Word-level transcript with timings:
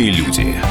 Удивительные 0.00 0.12
люди. 0.12 0.69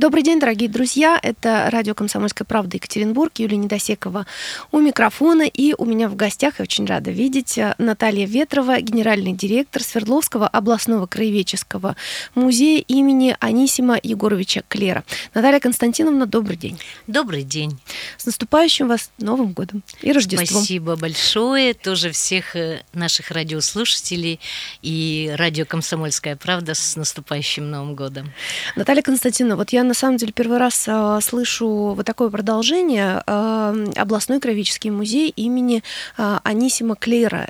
Добрый 0.00 0.22
день, 0.22 0.40
дорогие 0.40 0.70
друзья. 0.70 1.20
Это 1.22 1.68
радио 1.70 1.94
«Комсомольская 1.94 2.46
правда» 2.46 2.78
Екатеринбург, 2.78 3.32
Юлия 3.36 3.58
Недосекова 3.58 4.24
у 4.72 4.78
микрофона. 4.78 5.42
И 5.42 5.74
у 5.76 5.84
меня 5.84 6.08
в 6.08 6.16
гостях, 6.16 6.54
я 6.58 6.62
очень 6.62 6.86
рада 6.86 7.10
видеть, 7.10 7.58
Наталья 7.76 8.24
Ветрова, 8.24 8.80
генеральный 8.80 9.34
директор 9.34 9.82
Свердловского 9.82 10.48
областного 10.48 11.04
краеведческого 11.04 11.96
музея 12.34 12.82
имени 12.88 13.36
Анисима 13.40 14.00
Егоровича 14.02 14.62
Клера. 14.68 15.04
Наталья 15.34 15.60
Константиновна, 15.60 16.24
добрый 16.24 16.56
день. 16.56 16.80
Добрый 17.06 17.42
день. 17.42 17.78
С 18.16 18.24
наступающим 18.24 18.88
вас 18.88 19.10
Новым 19.18 19.52
годом 19.52 19.82
и 20.00 20.12
Рождеством. 20.12 20.62
Спасибо 20.62 20.96
большое. 20.96 21.74
Тоже 21.74 22.12
всех 22.12 22.56
э, 22.56 22.84
наших 22.94 23.32
радиослушателей 23.32 24.40
и 24.80 25.30
радио 25.36 25.66
«Комсомольская 25.66 26.36
правда» 26.36 26.72
с 26.72 26.96
наступающим 26.96 27.70
Новым 27.70 27.94
годом. 27.94 28.32
Наталья 28.76 29.02
Константиновна, 29.02 29.56
вот 29.56 29.74
я 29.74 29.89
на 29.90 29.94
самом 29.94 30.18
деле 30.18 30.30
первый 30.32 30.58
раз 30.58 30.84
э, 30.86 31.18
слышу 31.20 31.94
вот 31.96 32.06
такое 32.06 32.30
продолжение. 32.30 33.24
Э, 33.26 33.86
областной 33.96 34.38
кровический 34.38 34.90
музей 34.90 35.30
имени 35.30 35.82
э, 36.16 36.38
Анисима 36.44 36.94
Клейра. 36.94 37.48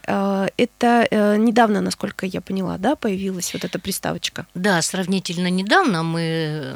Это 0.56 1.36
недавно, 1.38 1.82
насколько 1.82 2.24
я 2.24 2.40
поняла, 2.40 2.78
да, 2.78 2.96
появилась 2.96 3.52
вот 3.52 3.64
эта 3.64 3.78
приставочка? 3.78 4.46
Да, 4.54 4.80
сравнительно 4.80 5.48
недавно 5.50 6.02
мы 6.02 6.74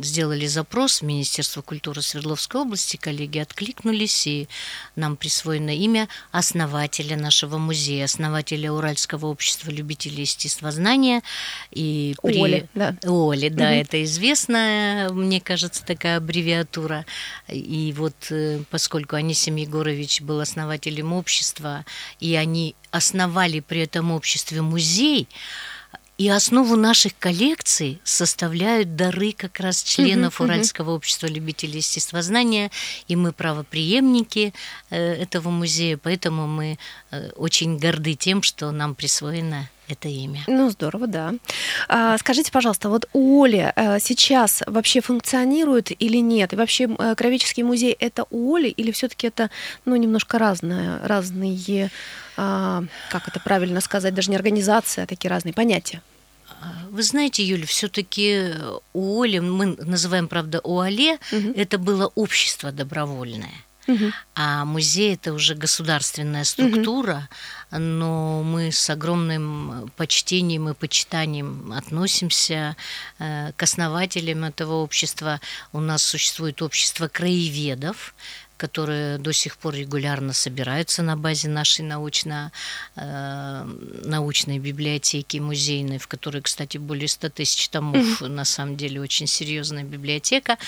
сделали 0.00 0.46
запрос 0.46 1.02
в 1.02 1.04
Министерство 1.04 1.60
культуры 1.60 2.00
Свердловской 2.00 2.62
области, 2.62 2.96
коллеги 2.96 3.38
откликнулись, 3.38 4.26
и 4.26 4.48
нам 4.96 5.16
присвоено 5.16 5.76
имя 5.76 6.08
основателя 6.30 7.16
нашего 7.16 7.58
музея, 7.58 8.04
основателя 8.04 8.72
Уральского 8.72 9.26
общества 9.26 9.70
любителей 9.70 10.22
естествознания. 10.22 11.22
И 11.70 12.14
при... 12.22 12.40
Оли, 12.40 12.68
да. 12.74 12.96
Оли, 13.04 13.48
да, 13.50 13.64
угу. 13.64 13.74
это 13.74 14.04
известная 14.04 15.01
мне 15.10 15.40
кажется, 15.40 15.84
такая 15.84 16.18
аббревиатура. 16.18 17.06
И 17.48 17.94
вот 17.96 18.14
э, 18.30 18.62
поскольку 18.70 19.16
Анисим 19.16 19.56
Егорович 19.56 20.20
был 20.20 20.40
основателем 20.40 21.12
общества, 21.12 21.84
и 22.20 22.34
они 22.34 22.74
основали 22.90 23.60
при 23.60 23.80
этом 23.80 24.12
обществе 24.12 24.62
музей, 24.62 25.28
и 26.18 26.28
основу 26.28 26.76
наших 26.76 27.18
коллекций 27.18 28.00
составляют 28.04 28.96
дары 28.96 29.32
как 29.32 29.58
раз 29.60 29.82
членов 29.82 30.40
uh-huh, 30.40 30.44
Уральского 30.44 30.90
uh-huh. 30.90 30.96
общества 30.96 31.26
любителей 31.26 31.78
естествознания, 31.78 32.70
и 33.08 33.16
мы 33.16 33.32
правоприемники 33.32 34.52
э, 34.90 35.14
этого 35.14 35.50
музея, 35.50 35.96
поэтому 35.96 36.46
мы 36.46 36.78
э, 37.10 37.30
очень 37.30 37.78
горды 37.78 38.14
тем, 38.14 38.42
что 38.42 38.70
нам 38.70 38.94
присвоено 38.94 39.68
это 39.92 40.08
имя. 40.08 40.42
Ну, 40.46 40.70
здорово, 40.70 41.06
да. 41.06 41.34
А, 41.88 42.18
скажите, 42.18 42.50
пожалуйста, 42.50 42.88
вот 42.88 43.08
у 43.12 43.42
Оли 43.42 43.72
а, 43.74 43.98
сейчас 43.98 44.62
вообще 44.66 45.00
функционирует 45.00 45.90
или 46.02 46.18
нет? 46.18 46.52
И 46.52 46.56
вообще 46.56 46.88
а, 46.98 47.14
Кровеческий 47.14 47.62
музей 47.62 47.92
это 47.92 48.26
у 48.30 48.54
Оли 48.54 48.68
или 48.68 48.90
все-таки 48.90 49.26
это, 49.26 49.50
ну, 49.84 49.96
немножко 49.96 50.38
разное, 50.38 50.98
разные, 51.06 51.90
а, 52.36 52.84
как 53.10 53.28
это 53.28 53.40
правильно 53.40 53.80
сказать, 53.80 54.14
даже 54.14 54.30
не 54.30 54.36
организация, 54.36 55.04
а 55.04 55.06
такие 55.06 55.30
разные 55.30 55.52
понятия? 55.52 56.02
А, 56.60 56.88
вы 56.90 57.02
знаете, 57.02 57.44
Юля, 57.44 57.66
все-таки 57.66 58.50
у 58.92 59.22
Оли, 59.22 59.38
мы 59.38 59.76
называем, 59.76 60.28
правда, 60.28 60.60
УАЛЕ, 60.60 61.18
угу. 61.32 61.52
это 61.56 61.78
было 61.78 62.10
общество 62.14 62.72
добровольное. 62.72 63.64
А 64.34 64.64
музей 64.64 65.14
это 65.14 65.32
уже 65.32 65.54
государственная 65.54 66.44
структура, 66.44 67.28
но 67.70 68.42
мы 68.42 68.70
с 68.70 68.88
огромным 68.90 69.90
почтением 69.96 70.68
и 70.68 70.74
почитанием 70.74 71.72
относимся 71.72 72.76
э, 73.18 73.52
к 73.56 73.62
основателям 73.62 74.44
этого 74.44 74.74
общества. 74.74 75.40
У 75.72 75.80
нас 75.80 76.02
существует 76.02 76.62
общество 76.62 77.08
краеведов, 77.08 78.14
которые 78.62 79.18
до 79.18 79.32
сих 79.32 79.56
пор 79.56 79.74
регулярно 79.74 80.32
собираются 80.32 81.02
на 81.02 81.16
базе 81.16 81.48
нашей 81.48 81.84
научно, 81.84 82.52
э, 82.94 83.64
научной 84.04 84.60
библиотеки 84.60 85.38
музейной, 85.38 85.98
в 85.98 86.06
которой, 86.06 86.42
кстати, 86.42 86.78
более 86.78 87.08
100 87.08 87.30
тысяч 87.30 87.68
томов, 87.68 88.20
на 88.20 88.44
самом 88.44 88.76
деле 88.76 89.00
очень 89.00 89.26
серьезная 89.26 89.82
библиотека. 89.82 90.58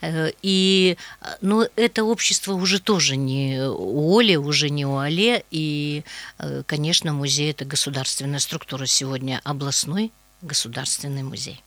Э, 0.00 0.32
и, 0.42 0.96
но 1.40 1.68
это 1.76 2.02
общество 2.02 2.54
уже 2.54 2.80
тоже 2.80 3.16
не 3.16 3.60
у 3.68 4.18
Оли, 4.18 4.34
уже 4.34 4.68
не 4.68 4.84
у 4.84 4.96
Але, 4.96 5.44
и, 5.52 6.02
э, 6.38 6.64
конечно, 6.66 7.12
музей– 7.12 7.50
это 7.52 7.64
государственная 7.64 8.40
структура 8.40 8.86
сегодня, 8.86 9.40
областной 9.44 10.10
государственный 10.42 11.22
музей. 11.22 11.62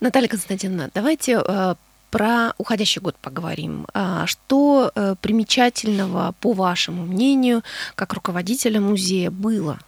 Наталья 0.00 0.28
Константиновна, 0.28 0.90
давайте 0.92 1.40
э, 1.46 1.74
про 2.14 2.54
уходящий 2.58 3.00
год 3.00 3.16
поговорим. 3.16 3.88
А, 3.92 4.28
что 4.28 4.92
э, 4.94 5.16
примечательного, 5.20 6.32
по 6.38 6.52
вашему 6.52 7.06
мнению, 7.06 7.64
как 7.96 8.12
руководителя 8.12 8.80
музея, 8.80 9.32
было 9.32 9.80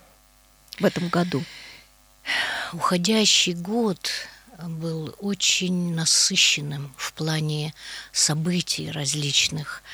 в 0.81 0.85
этом 0.85 1.09
году? 1.09 1.45
Уходящий 2.73 3.55
год 3.55 4.11
был 4.61 5.15
очень 5.21 5.95
насыщенным 5.95 6.93
в 6.97 7.13
плане 7.13 7.73
событий 8.11 8.91
различных. 8.91 9.85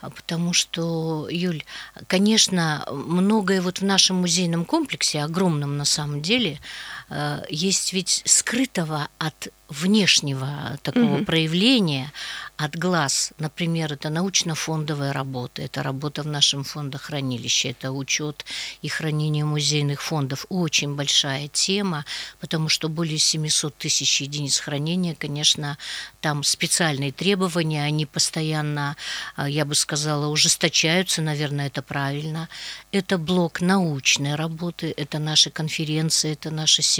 Потому 0.00 0.52
что, 0.52 1.28
Юль, 1.28 1.64
конечно, 2.06 2.86
многое 2.90 3.60
вот 3.60 3.80
в 3.80 3.84
нашем 3.84 4.16
музейном 4.20 4.64
комплексе, 4.64 5.22
огромном 5.22 5.76
на 5.76 5.84
самом 5.84 6.22
деле, 6.22 6.60
есть 7.48 7.92
ведь 7.92 8.22
скрытого 8.24 9.08
от 9.18 9.48
внешнего 9.70 10.78
такого 10.82 11.16
угу. 11.16 11.24
проявления 11.24 12.12
от 12.56 12.76
глаз. 12.76 13.32
Например, 13.38 13.92
это 13.92 14.10
научно-фондовая 14.10 15.12
работа, 15.12 15.62
это 15.62 15.82
работа 15.82 16.22
в 16.22 16.26
нашем 16.26 16.64
фондохранилище, 16.64 17.70
это 17.70 17.92
учет 17.92 18.44
и 18.82 18.88
хранение 18.88 19.44
музейных 19.44 20.02
фондов. 20.02 20.44
Очень 20.50 20.94
большая 20.94 21.48
тема, 21.48 22.04
потому 22.40 22.68
что 22.68 22.88
более 22.88 23.18
700 23.18 23.74
тысяч 23.76 24.20
единиц 24.20 24.58
хранения, 24.58 25.14
конечно, 25.14 25.78
там 26.20 26.42
специальные 26.42 27.12
требования, 27.12 27.84
они 27.84 28.04
постоянно, 28.04 28.96
а, 29.36 29.48
я 29.48 29.64
бы 29.64 29.74
сказала, 29.74 30.26
ужесточаются, 30.26 31.22
наверное, 31.22 31.68
это 31.68 31.80
правильно. 31.80 32.48
Это 32.92 33.16
блок 33.16 33.60
научной 33.60 34.34
работы, 34.34 34.92
это 34.96 35.18
наши 35.18 35.50
конференции, 35.50 36.32
это 36.32 36.50
наши 36.50 36.82
семинары 36.82 36.99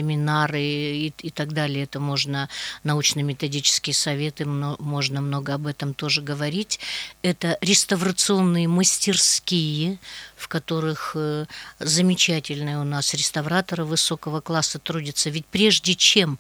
и, 1.07 1.13
и 1.19 1.31
так 1.31 1.53
далее. 1.53 1.85
Это 1.85 2.01
можно 2.01 2.49
научно-методические 2.85 3.95
советы, 3.95 4.45
можно 4.45 5.21
много 5.21 5.55
об 5.55 5.67
этом 5.67 5.95
тоже 5.95 6.23
говорить. 6.23 6.81
Это 7.23 7.59
реставрационные 7.61 8.69
мастерские, 8.69 9.99
в 10.37 10.49
которых 10.49 11.13
э, 11.15 11.47
замечательные 11.79 12.79
у 12.79 12.85
нас 12.85 13.15
реставраторы 13.15 13.85
высокого 13.85 14.41
класса 14.41 14.79
трудятся. 14.79 15.31
Ведь 15.31 15.47
прежде 15.47 15.95
чем 15.95 16.39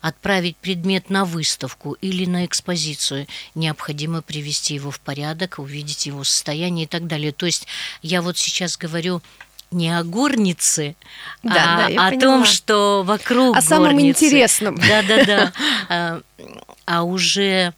отправить 0.00 0.56
предмет 0.56 1.10
на 1.10 1.24
выставку 1.24 1.92
или 2.00 2.26
на 2.26 2.44
экспозицию, 2.44 3.26
необходимо 3.54 4.22
привести 4.22 4.74
его 4.74 4.90
в 4.90 5.00
порядок, 5.00 5.58
увидеть 5.58 6.06
его 6.06 6.24
состояние 6.24 6.84
и 6.84 6.88
так 6.88 7.06
далее. 7.06 7.32
То 7.32 7.46
есть 7.46 7.66
я 8.02 8.22
вот 8.22 8.36
сейчас 8.36 8.76
говорю 8.76 9.22
не 9.70 9.96
о 9.96 10.02
горнице, 10.02 10.96
да, 11.42 11.86
а 11.86 11.90
да, 11.90 12.06
о 12.08 12.18
том, 12.18 12.44
что 12.44 13.02
вокруг 13.04 13.56
О 13.56 13.60
горницы. 13.60 13.68
самом 13.68 14.00
интересном. 14.00 14.76
Да-да-да. 14.76 15.52
А, 15.90 16.20
а 16.86 17.02
уже 17.02 17.72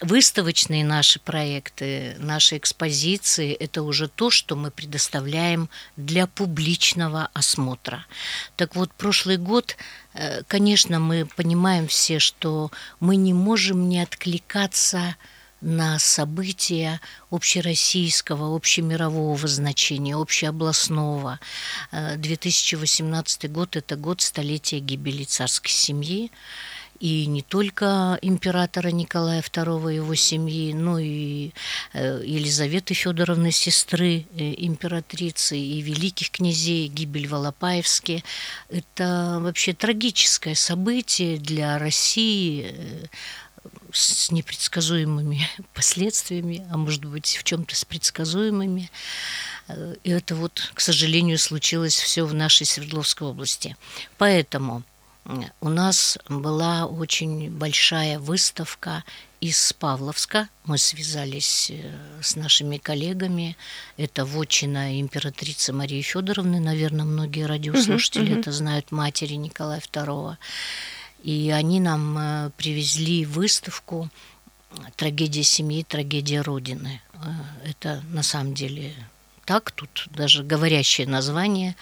выставочные 0.00 0.84
наши 0.84 1.20
проекты, 1.20 2.16
наши 2.18 2.56
экспозиции– 2.56 3.52
это 3.60 3.82
уже 3.82 4.08
то, 4.08 4.30
что 4.30 4.56
мы 4.56 4.70
предоставляем 4.70 5.68
для 5.96 6.26
публичного 6.26 7.28
осмотра. 7.34 8.06
Так 8.56 8.76
вот, 8.76 8.92
прошлый 8.94 9.36
год, 9.36 9.76
э, 10.14 10.42
конечно, 10.46 11.00
мы 11.00 11.26
понимаем 11.26 11.86
все, 11.86 12.18
что 12.18 12.70
мы 13.00 13.16
не 13.16 13.34
можем 13.34 13.88
не 13.88 14.00
откликаться 14.00 14.98
на 14.98 15.16
события 15.98 17.00
общероссийского, 17.30 18.54
общемирового 18.54 19.48
значения, 19.48 20.16
общеобластного. 20.16 21.40
2018 21.92 23.44
э, 23.44 23.48
год– 23.48 23.76
это 23.76 23.96
год 23.96 24.20
столетия 24.20 24.78
гибели 24.78 25.24
царской 25.24 25.72
семьи. 25.72 26.30
И 27.00 27.26
не 27.26 27.42
только 27.42 28.18
императора 28.22 28.88
Николая 28.88 29.40
II 29.40 29.94
его 29.94 30.14
семьи, 30.16 30.72
но 30.72 30.98
и 30.98 31.52
э, 31.92 32.22
Елизаветы 32.24 32.94
Федоровны, 32.94 33.52
сестры 33.52 34.26
э, 34.36 34.54
императрицы, 34.58 35.56
и 35.56 35.80
великих 35.80 36.30
князей, 36.30 36.88
гибель 36.88 37.28
в. 37.28 38.24
Это 38.68 39.38
вообще 39.40 39.74
трагическое 39.74 40.56
событие 40.56 41.38
для 41.38 41.78
России, 41.78 42.74
с 43.98 44.30
непредсказуемыми 44.30 45.48
последствиями, 45.74 46.66
а 46.70 46.76
может 46.76 47.04
быть 47.04 47.36
в 47.36 47.44
чем-то 47.44 47.74
с 47.74 47.84
предсказуемыми. 47.84 48.90
И 50.02 50.10
это 50.10 50.34
вот, 50.34 50.70
к 50.74 50.80
сожалению, 50.80 51.38
случилось 51.38 51.96
все 51.96 52.24
в 52.24 52.34
нашей 52.34 52.66
Свердловской 52.66 53.28
области. 53.28 53.76
Поэтому 54.16 54.82
у 55.60 55.68
нас 55.68 56.16
была 56.28 56.86
очень 56.86 57.50
большая 57.50 58.18
выставка 58.18 59.04
из 59.40 59.74
Павловска. 59.74 60.48
Мы 60.64 60.78
связались 60.78 61.70
э, 61.70 61.92
с 62.22 62.34
нашими 62.34 62.78
коллегами. 62.78 63.56
Это 63.98 64.24
вотчина 64.24 64.98
императрицы 64.98 65.72
Марии 65.74 66.00
Федоровны, 66.00 66.60
наверное, 66.60 67.04
многие 67.04 67.46
радиослушатели 67.46 68.28
uh-huh, 68.28 68.36
uh-huh. 68.36 68.40
это 68.40 68.52
знают, 68.52 68.90
матери 68.90 69.34
Николая 69.34 69.80
II. 69.80 70.36
И 71.22 71.50
они 71.50 71.80
нам 71.80 72.16
э, 72.18 72.50
привезли 72.56 73.24
выставку 73.24 74.08
«Трагедия 74.96 75.42
семьи, 75.42 75.82
трагедия 75.82 76.42
Родины». 76.42 77.00
Э, 77.14 77.18
это 77.64 78.02
на 78.10 78.22
самом 78.22 78.54
деле 78.54 78.94
так, 79.48 79.70
тут 79.70 80.08
даже 80.10 80.44
говорящее 80.44 81.06
название. 81.06 81.74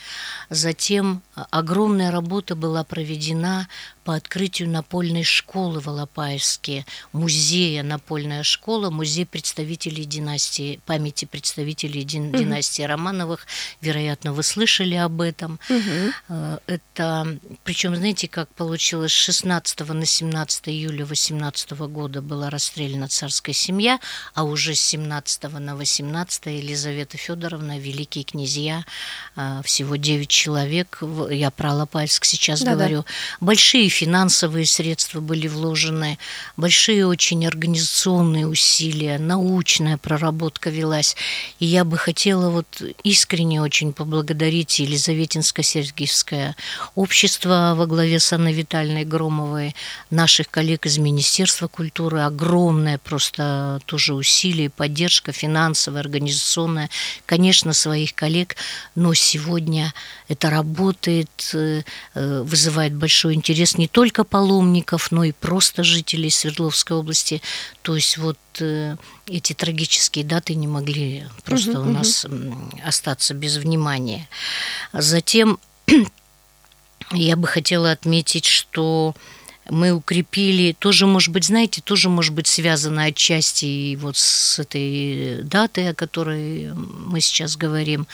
Затем 0.50 1.20
огромная 1.34 2.12
работа 2.12 2.54
была 2.54 2.84
проведена 2.84 3.68
по 4.06 4.14
открытию 4.14 4.70
напольной 4.70 5.24
школы 5.24 5.80
в 5.80 5.88
Алапаевске, 5.88 6.86
музея 7.12 7.82
напольная 7.82 8.44
школа, 8.44 8.88
музей 8.88 9.26
представителей 9.26 10.04
династии, 10.04 10.78
памяти 10.86 11.24
представителей 11.24 12.04
дин, 12.04 12.28
угу. 12.28 12.38
династии 12.38 12.82
Романовых. 12.82 13.48
Вероятно, 13.80 14.32
вы 14.32 14.44
слышали 14.44 14.94
об 14.94 15.20
этом. 15.20 15.58
Угу. 15.68 16.60
Это, 16.68 17.38
причем, 17.64 17.96
знаете, 17.96 18.28
как 18.28 18.48
получилось, 18.54 19.10
16 19.10 19.80
на 19.80 20.06
17 20.06 20.68
июля 20.68 21.04
18 21.04 21.72
года 21.72 22.22
была 22.22 22.48
расстреляна 22.48 23.08
царская 23.08 23.54
семья, 23.54 23.98
а 24.34 24.44
уже 24.44 24.76
с 24.76 24.80
17 24.82 25.50
на 25.58 25.74
18 25.74 26.46
Елизавета 26.46 27.18
Федоровна, 27.18 27.80
великие 27.80 28.22
князья, 28.22 28.84
э, 29.34 29.62
всего 29.64 29.96
9 29.96 30.28
человек, 30.28 31.02
я 31.28 31.50
про 31.50 31.72
Алапаевск 31.72 32.24
сейчас 32.24 32.62
да, 32.62 32.74
говорю, 32.74 33.04
большие 33.40 33.95
финансовые 33.96 34.66
средства 34.66 35.20
были 35.20 35.48
вложены, 35.48 36.18
большие 36.56 37.06
очень 37.06 37.46
организационные 37.46 38.46
усилия, 38.46 39.18
научная 39.18 39.96
проработка 39.96 40.68
велась. 40.68 41.16
И 41.60 41.66
я 41.66 41.84
бы 41.84 41.96
хотела 41.96 42.50
вот 42.50 42.66
искренне 43.04 43.62
очень 43.62 43.94
поблагодарить 43.94 44.80
Елизаветинско-Сергиевское 44.80 46.54
общество 46.94 47.74
во 47.74 47.86
главе 47.86 48.20
с 48.20 48.32
Анной 48.32 48.52
Витальной 48.52 49.04
Громовой, 49.04 49.74
наших 50.10 50.50
коллег 50.50 50.84
из 50.84 50.98
Министерства 50.98 51.66
культуры, 51.66 52.20
огромное 52.20 52.98
просто 52.98 53.80
тоже 53.86 54.12
усилие, 54.12 54.68
поддержка 54.68 55.32
финансовая, 55.32 56.02
организационная, 56.02 56.90
конечно, 57.24 57.72
своих 57.72 58.14
коллег, 58.14 58.56
но 58.94 59.14
сегодня 59.14 59.94
это 60.28 60.50
работает, 60.50 61.30
э, 61.54 61.82
э, 62.14 62.42
вызывает 62.42 62.94
большой 62.94 63.34
интерес 63.34 63.78
не 63.78 63.85
только 63.86 64.24
паломников, 64.24 65.10
но 65.10 65.24
и 65.24 65.32
просто 65.32 65.84
жителей 65.84 66.30
Свердловской 66.30 66.96
области. 66.96 67.42
То 67.82 67.94
есть 67.94 68.16
вот 68.18 68.38
э, 68.60 68.96
эти 69.26 69.52
трагические 69.52 70.24
даты 70.24 70.54
не 70.54 70.66
могли 70.66 71.24
просто 71.44 71.80
угу, 71.80 71.90
у 71.90 71.92
нас 71.92 72.24
угу. 72.24 72.70
остаться 72.84 73.34
без 73.34 73.56
внимания. 73.56 74.28
Затем 74.92 75.58
я 77.12 77.36
бы 77.36 77.46
хотела 77.46 77.90
отметить, 77.92 78.46
что 78.46 79.14
мы 79.68 79.92
укрепили, 79.92 80.76
тоже, 80.78 81.06
может 81.06 81.32
быть, 81.32 81.44
знаете, 81.44 81.80
тоже, 81.80 82.08
может 82.08 82.32
быть, 82.32 82.46
связано 82.46 83.04
отчасти 83.04 83.96
вот 83.96 84.16
с 84.16 84.58
этой 84.58 85.42
датой, 85.42 85.90
о 85.90 85.94
которой 85.94 86.72
мы 86.72 87.20
сейчас 87.20 87.56
говорим. 87.56 88.06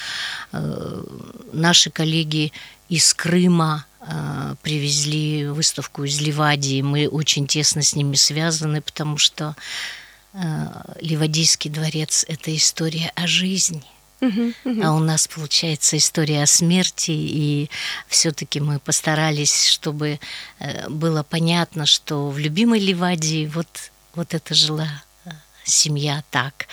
Э, 0.52 1.04
наши 1.52 1.90
коллеги 1.90 2.52
из 2.88 3.12
Крыма 3.14 3.84
привезли 4.62 5.46
выставку 5.46 6.04
из 6.04 6.20
Ливадии. 6.20 6.82
Мы 6.82 7.08
очень 7.08 7.46
тесно 7.46 7.82
с 7.82 7.94
ними 7.94 8.16
связаны, 8.16 8.80
потому 8.80 9.16
что 9.18 9.54
э, 10.34 10.38
Ливадийский 11.00 11.70
дворец– 11.70 12.24
это 12.28 12.54
история 12.56 13.12
о 13.14 13.26
жизни– 13.26 13.84
а 14.82 14.92
у 14.92 15.00
нас 15.00 15.26
получается 15.26 15.96
история 15.96 16.44
о 16.44 16.46
смерти, 16.46 17.10
и 17.10 17.70
все-таки 18.06 18.60
мы 18.60 18.78
постарались, 18.78 19.66
чтобы 19.66 20.20
э, 20.60 20.88
было 20.88 21.24
понятно, 21.24 21.86
что 21.86 22.28
в 22.28 22.38
любимой 22.38 22.78
Ливадии 22.78 23.46
вот, 23.46 23.90
вот 24.14 24.34
это 24.34 24.54
жила 24.54 25.02
семья 25.64 26.24
так. 26.30 26.66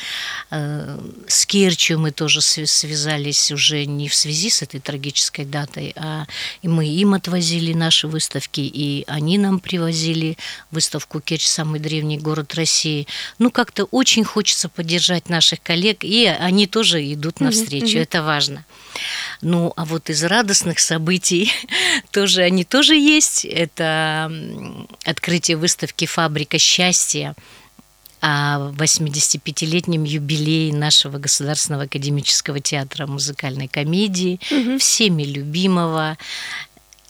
Э, 0.51 0.99
с 1.27 1.45
Керчью 1.45 1.99
мы 1.99 2.11
тоже 2.11 2.41
связались 2.41 3.51
уже 3.51 3.85
не 3.85 4.09
в 4.09 4.15
связи 4.15 4.49
с 4.49 4.61
этой 4.61 4.79
трагической 4.79 5.45
датой, 5.45 5.93
а 5.95 6.25
мы 6.63 6.87
им 6.87 7.13
отвозили 7.13 7.73
наши 7.73 8.07
выставки, 8.07 8.61
и 8.61 9.03
они 9.07 9.37
нам 9.37 9.59
привозили 9.59 10.37
выставку 10.71 11.19
Керчь, 11.19 11.45
самый 11.45 11.79
древний 11.79 12.17
город 12.17 12.55
России. 12.55 13.07
Ну, 13.37 13.51
как-то 13.51 13.85
очень 13.85 14.23
хочется 14.23 14.69
поддержать 14.69 15.29
наших 15.29 15.61
коллег, 15.61 16.03
и 16.03 16.25
они 16.25 16.67
тоже 16.67 17.01
идут 17.13 17.39
навстречу, 17.39 17.97
mm-hmm. 17.97 18.03
это 18.03 18.23
важно. 18.23 18.65
Ну, 19.41 19.73
а 19.75 19.85
вот 19.85 20.09
из 20.09 20.23
радостных 20.23 20.79
событий 20.79 21.51
тоже 22.11 22.41
они 22.41 22.63
тоже 22.63 22.95
есть. 22.95 23.45
Это 23.45 24.31
открытие 25.05 25.57
выставки 25.57 26.05
«Фабрика 26.05 26.57
счастья», 26.57 27.35
85-летнем 28.21 30.03
юбилее 30.03 30.73
нашего 30.73 31.17
Государственного 31.17 31.83
академического 31.83 32.59
театра 32.59 33.07
музыкальной 33.07 33.67
комедии, 33.67 34.39
угу. 34.51 34.77
всеми 34.77 35.23
любимого. 35.23 36.17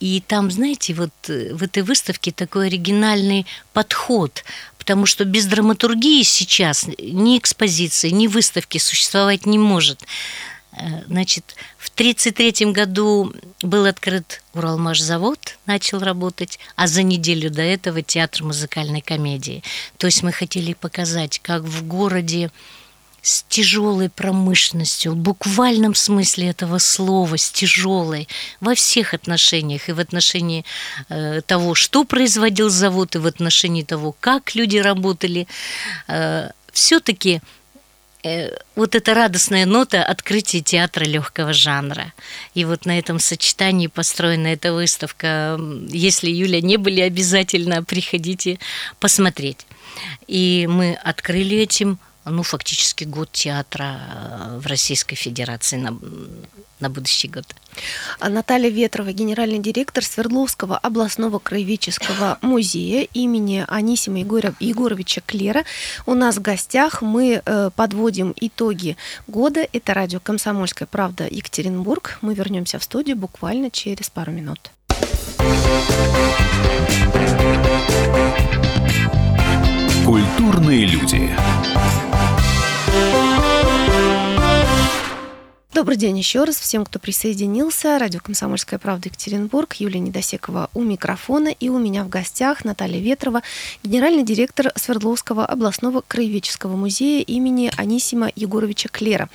И 0.00 0.22
там, 0.26 0.50
знаете, 0.50 0.94
вот 0.94 1.10
э, 1.28 1.52
в 1.52 1.62
этой 1.62 1.82
выставке 1.82 2.32
такой 2.32 2.68
оригинальный 2.68 3.46
подход, 3.72 4.44
потому 4.78 5.04
что 5.04 5.24
без 5.24 5.46
драматургии 5.46 6.22
сейчас 6.22 6.86
ни 6.98 7.38
экспозиции, 7.38 8.08
ни 8.08 8.26
выставки 8.26 8.78
существовать 8.78 9.44
не 9.44 9.58
может. 9.58 10.00
Э, 10.72 11.04
значит, 11.06 11.56
в 11.78 11.88
1933 11.90 12.72
году 12.72 13.32
был 13.62 13.86
открыт 13.86 14.42
Уралмашзавод, 14.54 15.58
начал 15.66 16.00
работать, 16.00 16.58
а 16.76 16.86
за 16.86 17.02
неделю 17.02 17.50
до 17.50 17.62
этого 17.62 18.02
театр 18.02 18.44
музыкальной 18.44 19.00
комедии. 19.00 19.62
То 19.98 20.06
есть 20.06 20.22
мы 20.22 20.32
хотели 20.32 20.74
показать, 20.74 21.40
как 21.40 21.62
в 21.62 21.86
городе 21.86 22.50
с 23.22 23.44
тяжелой 23.48 24.08
промышленностью, 24.08 25.12
в 25.12 25.16
буквальном 25.16 25.94
смысле 25.94 26.48
этого 26.48 26.78
слова, 26.78 27.36
с 27.36 27.50
тяжелой, 27.50 28.28
во 28.60 28.74
всех 28.74 29.12
отношениях, 29.12 29.88
и 29.88 29.92
в 29.92 30.00
отношении 30.00 30.64
э, 31.08 31.42
того, 31.46 31.74
что 31.74 32.04
производил 32.04 32.70
завод, 32.70 33.16
и 33.16 33.18
в 33.18 33.26
отношении 33.26 33.82
того, 33.82 34.14
как 34.20 34.54
люди 34.54 34.78
работали, 34.78 35.46
э, 36.08 36.50
все-таки 36.72 37.42
вот 38.76 38.94
эта 38.94 39.14
радостная 39.14 39.66
нота 39.66 40.04
открытия 40.04 40.60
театра 40.60 41.04
легкого 41.04 41.52
жанра. 41.52 42.12
И 42.54 42.64
вот 42.64 42.86
на 42.86 42.98
этом 42.98 43.18
сочетании 43.18 43.86
построена 43.86 44.48
эта 44.48 44.72
выставка. 44.72 45.58
Если, 45.88 46.30
Юля, 46.30 46.60
не 46.60 46.76
были, 46.76 47.00
обязательно 47.00 47.82
приходите 47.82 48.58
посмотреть. 48.98 49.66
И 50.26 50.68
мы 50.70 50.94
открыли 50.94 51.56
этим 51.58 51.98
ну, 52.24 52.42
фактически 52.42 53.04
год 53.04 53.30
театра 53.32 54.00
э, 54.00 54.58
в 54.58 54.66
Российской 54.66 55.16
Федерации 55.16 55.76
на, 55.76 55.96
на 56.78 56.90
будущий 56.90 57.28
год. 57.28 57.44
А 58.18 58.28
Наталья 58.28 58.68
Ветрова, 58.68 59.12
генеральный 59.12 59.58
директор 59.58 60.04
Свердловского 60.04 60.76
областного 60.76 61.38
краеведческого 61.38 62.38
музея 62.42 63.06
имени 63.14 63.64
Анисима 63.68 64.20
Егоров, 64.20 64.54
Егоровича 64.60 65.22
Клера. 65.24 65.64
У 66.06 66.14
нас 66.14 66.36
в 66.36 66.42
гостях 66.42 67.02
мы 67.02 67.42
э, 67.44 67.70
подводим 67.74 68.34
итоги 68.36 68.96
года. 69.26 69.66
Это 69.72 69.94
радио 69.94 70.20
«Комсомольская 70.20 70.88
правда» 70.90 71.26
Екатеринбург. 71.30 72.18
Мы 72.20 72.34
вернемся 72.34 72.78
в 72.78 72.84
студию 72.84 73.16
буквально 73.16 73.70
через 73.70 74.10
пару 74.10 74.32
минут. 74.32 74.70
Культурные 80.04 80.86
люди. 80.86 81.30
Добрый 85.72 85.96
день 85.96 86.18
еще 86.18 86.42
раз 86.42 86.58
всем, 86.58 86.84
кто 86.84 86.98
присоединился. 86.98 87.96
Радио 88.00 88.18
«Комсомольская 88.18 88.80
правда» 88.80 89.08
Екатеринбург, 89.08 89.74
Юлия 89.74 90.00
Недосекова 90.00 90.68
у 90.74 90.82
микрофона. 90.82 91.46
И 91.48 91.68
у 91.68 91.78
меня 91.78 92.02
в 92.02 92.08
гостях 92.08 92.64
Наталья 92.64 92.98
Ветрова, 92.98 93.42
генеральный 93.84 94.24
директор 94.24 94.72
Свердловского 94.74 95.46
областного 95.46 96.02
краеведческого 96.08 96.74
музея 96.74 97.22
имени 97.22 97.70
Анисима 97.76 98.32
Егоровича 98.34 98.88
Клера. 98.90 99.28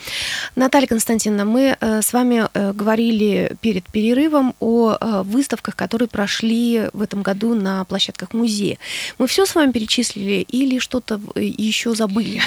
Наталья 0.57 0.87
Константиновна, 0.87 1.45
мы 1.45 1.77
э, 1.79 2.01
с 2.01 2.11
вами 2.11 2.49
э, 2.53 2.73
говорили 2.73 3.55
перед 3.61 3.85
перерывом 3.85 4.55
о 4.59 4.97
э, 4.99 5.23
выставках, 5.23 5.77
которые 5.77 6.09
прошли 6.09 6.89
в 6.91 7.01
этом 7.01 7.21
году 7.21 7.55
на 7.55 7.85
площадках 7.85 8.33
музея. 8.33 8.77
Мы 9.19 9.27
все 9.27 9.45
с 9.45 9.55
вами 9.55 9.71
перечислили 9.71 10.45
или 10.49 10.79
что-то 10.79 11.21
еще 11.35 11.95
забыли? 11.95 12.41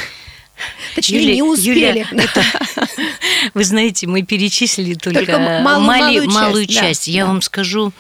Точнее, 0.95 1.23
Юля, 1.23 1.35
не 1.35 1.43
успели. 1.43 2.07
Юля, 2.11 2.25
это, 2.25 2.45
вы 3.55 3.65
знаете, 3.65 4.07
мы 4.07 4.23
перечислили 4.23 4.95
только, 4.95 5.21
только 5.21 5.39
малую, 5.39 5.87
малую, 5.87 6.31
малую 6.31 6.67
часть. 6.67 6.81
часть. 6.81 7.07
Да, 7.07 7.13
Я 7.13 7.23
да. 7.23 7.29
вам 7.29 7.43
скажу, 7.43 7.93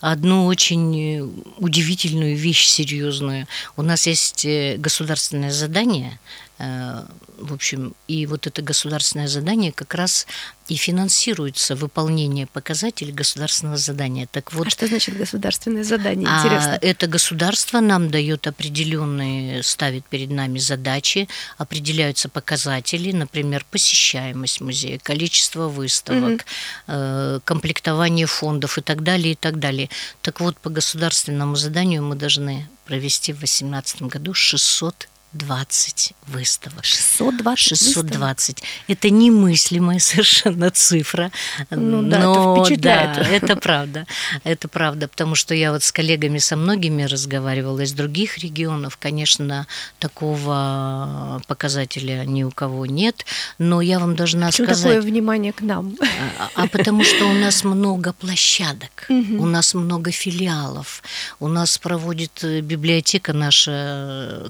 одну 0.00 0.46
очень 0.46 1.32
удивительную 1.58 2.36
вещь 2.36 2.66
серьезную. 2.66 3.46
У 3.76 3.82
нас 3.82 4.06
есть 4.06 4.44
э, 4.44 4.76
государственное 4.78 5.50
задание 5.50 6.18
Э, 6.18 6.47
в 6.58 7.52
общем, 7.52 7.94
и 8.08 8.26
вот 8.26 8.46
это 8.46 8.62
государственное 8.62 9.28
задание 9.28 9.70
как 9.70 9.94
раз 9.94 10.26
и 10.66 10.74
финансируется 10.74 11.76
выполнение 11.76 12.46
показателей 12.46 13.12
государственного 13.12 13.76
задания. 13.76 14.28
Так 14.30 14.52
вот, 14.52 14.66
а 14.66 14.70
что 14.70 14.86
значит 14.86 15.16
государственное 15.16 15.84
задание? 15.84 16.28
А 16.28 16.38
Интересно. 16.38 16.74
А 16.74 16.78
это 16.82 17.06
государство 17.06 17.80
нам 17.80 18.10
дает 18.10 18.46
определенные, 18.46 19.62
ставит 19.62 20.04
перед 20.06 20.30
нами 20.30 20.58
задачи, 20.58 21.28
определяются 21.58 22.28
показатели, 22.28 23.12
например, 23.12 23.64
посещаемость 23.70 24.60
музея, 24.60 24.98
количество 24.98 25.68
выставок, 25.68 26.44
угу. 26.86 27.40
комплектование 27.44 28.26
фондов 28.26 28.78
и 28.78 28.82
так 28.82 29.02
далее, 29.04 29.32
и 29.32 29.36
так 29.36 29.60
далее. 29.60 29.88
Так 30.22 30.40
вот, 30.40 30.58
по 30.58 30.70
государственному 30.70 31.54
заданию 31.54 32.02
мы 32.02 32.16
должны 32.16 32.68
провести 32.84 33.32
в 33.32 33.38
2018 33.38 34.02
году 34.02 34.34
600 34.34 35.08
620 35.32 36.12
выставок. 36.26 36.84
620 36.84 37.78
620. 37.78 38.56
Выставок? 38.56 38.70
Это 38.88 39.10
немыслимая 39.10 39.98
совершенно 39.98 40.70
цифра. 40.70 41.30
Ну 41.70 42.02
да, 42.02 42.18
но, 42.18 42.56
это 42.56 42.66
впечатляет. 42.66 43.16
Да, 43.16 43.28
это 43.28 43.56
правда. 43.56 44.06
Это 44.44 44.68
правда, 44.68 45.08
потому 45.08 45.34
что 45.34 45.54
я 45.54 45.72
вот 45.72 45.82
с 45.82 45.92
коллегами 45.92 46.38
со 46.38 46.56
многими 46.56 47.02
разговаривала 47.02 47.80
из 47.80 47.92
других 47.92 48.38
регионов. 48.38 48.96
Конечно, 48.96 49.66
такого 49.98 51.42
показателя 51.46 52.24
ни 52.24 52.42
у 52.42 52.50
кого 52.50 52.86
нет, 52.86 53.26
но 53.58 53.80
я 53.80 53.98
вам 53.98 54.16
должна 54.16 54.46
Почему 54.46 54.68
сказать... 54.68 54.84
такое 54.84 55.00
внимание 55.00 55.52
к 55.52 55.60
нам? 55.60 55.96
А, 56.38 56.48
а 56.54 56.66
потому 56.68 57.04
что 57.04 57.26
у 57.26 57.32
нас 57.32 57.64
много 57.64 58.12
площадок, 58.12 59.06
у 59.08 59.46
нас 59.46 59.74
много 59.74 60.10
филиалов, 60.10 61.02
у 61.40 61.48
нас 61.48 61.78
проводит 61.78 62.42
э, 62.42 62.60
библиотека 62.60 63.32
наша 63.32 63.70
э, 63.70 64.48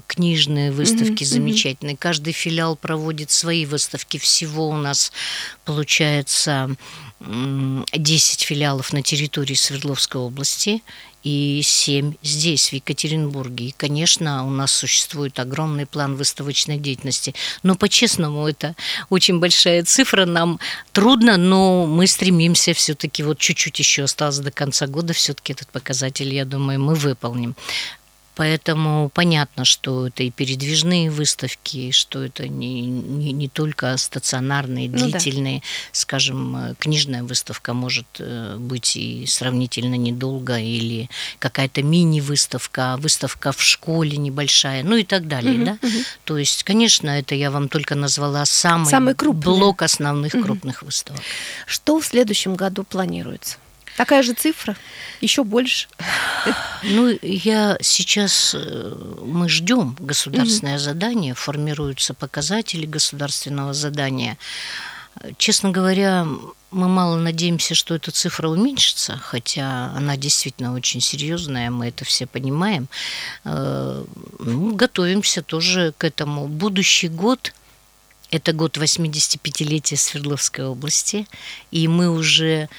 книжная 0.69 0.71
выставки 0.71 1.23
mm-hmm. 1.23 1.25
замечательные. 1.25 1.97
Каждый 1.97 2.33
филиал 2.33 2.75
проводит 2.75 3.31
свои 3.31 3.65
выставки. 3.65 4.17
Всего 4.17 4.69
у 4.69 4.77
нас 4.77 5.11
получается 5.65 6.75
10 7.19 8.41
филиалов 8.41 8.93
на 8.93 9.01
территории 9.01 9.55
Свердловской 9.55 10.21
области 10.21 10.81
и 11.23 11.61
7 11.61 12.13
здесь, 12.23 12.69
в 12.69 12.73
Екатеринбурге. 12.73 13.65
И, 13.65 13.73
конечно, 13.75 14.47
у 14.47 14.49
нас 14.49 14.71
существует 14.71 15.37
огромный 15.39 15.85
план 15.85 16.15
выставочной 16.15 16.77
деятельности. 16.77 17.35
Но, 17.61 17.75
по-честному, 17.75 18.47
это 18.47 18.73
очень 19.09 19.39
большая 19.39 19.83
цифра. 19.83 20.25
Нам 20.25 20.59
трудно, 20.93 21.35
но 21.35 21.85
мы 21.85 22.07
стремимся 22.07 22.73
все-таки, 22.73 23.23
вот 23.23 23.37
чуть-чуть 23.37 23.79
еще 23.79 24.03
осталось 24.03 24.39
до 24.39 24.51
конца 24.51 24.87
года, 24.87 25.11
все-таки 25.11 25.51
этот 25.51 25.67
показатель, 25.67 26.33
я 26.33 26.45
думаю, 26.45 26.79
мы 26.79 26.95
выполним. 26.95 27.55
Поэтому 28.39 29.09
понятно, 29.09 29.65
что 29.65 30.07
это 30.07 30.23
и 30.23 30.31
передвижные 30.31 31.11
выставки, 31.11 31.91
что 31.91 32.23
это 32.23 32.47
не, 32.47 32.83
не, 32.83 33.33
не 33.33 33.49
только 33.49 33.97
стационарные, 33.97 34.87
длительные. 34.87 35.55
Ну, 35.55 35.59
да. 35.59 35.65
Скажем, 35.91 36.75
книжная 36.79 37.23
выставка 37.23 37.73
может 37.73 38.07
э, 38.19 38.55
быть 38.57 38.95
и 38.95 39.25
сравнительно 39.25 39.95
недолго, 39.95 40.57
или 40.57 41.09
какая-то 41.39 41.83
мини-выставка, 41.83 42.95
выставка 42.99 43.51
в 43.51 43.61
школе 43.61 44.15
небольшая, 44.15 44.83
ну 44.83 44.95
и 44.95 45.03
так 45.03 45.27
далее. 45.27 45.55
Угу, 45.55 45.65
да? 45.65 45.77
угу. 45.85 45.97
То 46.23 46.37
есть, 46.37 46.63
конечно, 46.63 47.09
это 47.09 47.35
я 47.35 47.51
вам 47.51 47.67
только 47.67 47.95
назвала 47.95 48.45
самый, 48.45 48.89
самый 48.89 49.15
крупный. 49.15 49.43
блок 49.43 49.81
основных 49.81 50.33
угу. 50.33 50.43
крупных 50.43 50.81
выставок. 50.81 51.21
Что 51.65 51.99
в 51.99 52.05
следующем 52.05 52.55
году 52.55 52.85
планируется? 52.85 53.57
Такая 53.99 54.23
же 54.23 54.31
цифра, 54.31 54.77
еще 55.19 55.43
больше. 55.43 55.87
Ну, 56.83 57.19
я 57.21 57.77
сейчас, 57.81 58.55
э, 58.57 58.95
мы 59.25 59.49
ждем 59.49 59.97
государственное 59.99 60.75
угу. 60.75 60.83
задание, 60.83 61.33
формируются 61.33 62.13
показатели 62.13 62.85
государственного 62.85 63.73
задания. 63.73 64.37
Честно 65.37 65.71
говоря, 65.71 66.25
мы 66.71 66.87
мало 66.87 67.17
надеемся, 67.17 67.75
что 67.75 67.95
эта 67.95 68.11
цифра 68.11 68.47
уменьшится, 68.47 69.17
хотя 69.17 69.91
она 69.97 70.15
действительно 70.15 70.73
очень 70.73 71.01
серьезная, 71.01 71.69
мы 71.69 71.89
это 71.89 72.05
все 72.05 72.25
понимаем. 72.25 72.87
Э, 73.43 74.05
ну, 74.39 74.75
готовимся 74.75 75.41
тоже 75.41 75.93
к 75.97 76.05
этому. 76.05 76.47
Будущий 76.47 77.09
год– 77.09 77.53
это 78.31 78.53
год 78.53 78.77
85-летия 78.77 79.97
Свердловской 79.97 80.65
области, 80.65 81.27
и 81.71 81.87
мы 81.87 82.09
уже 82.09 82.69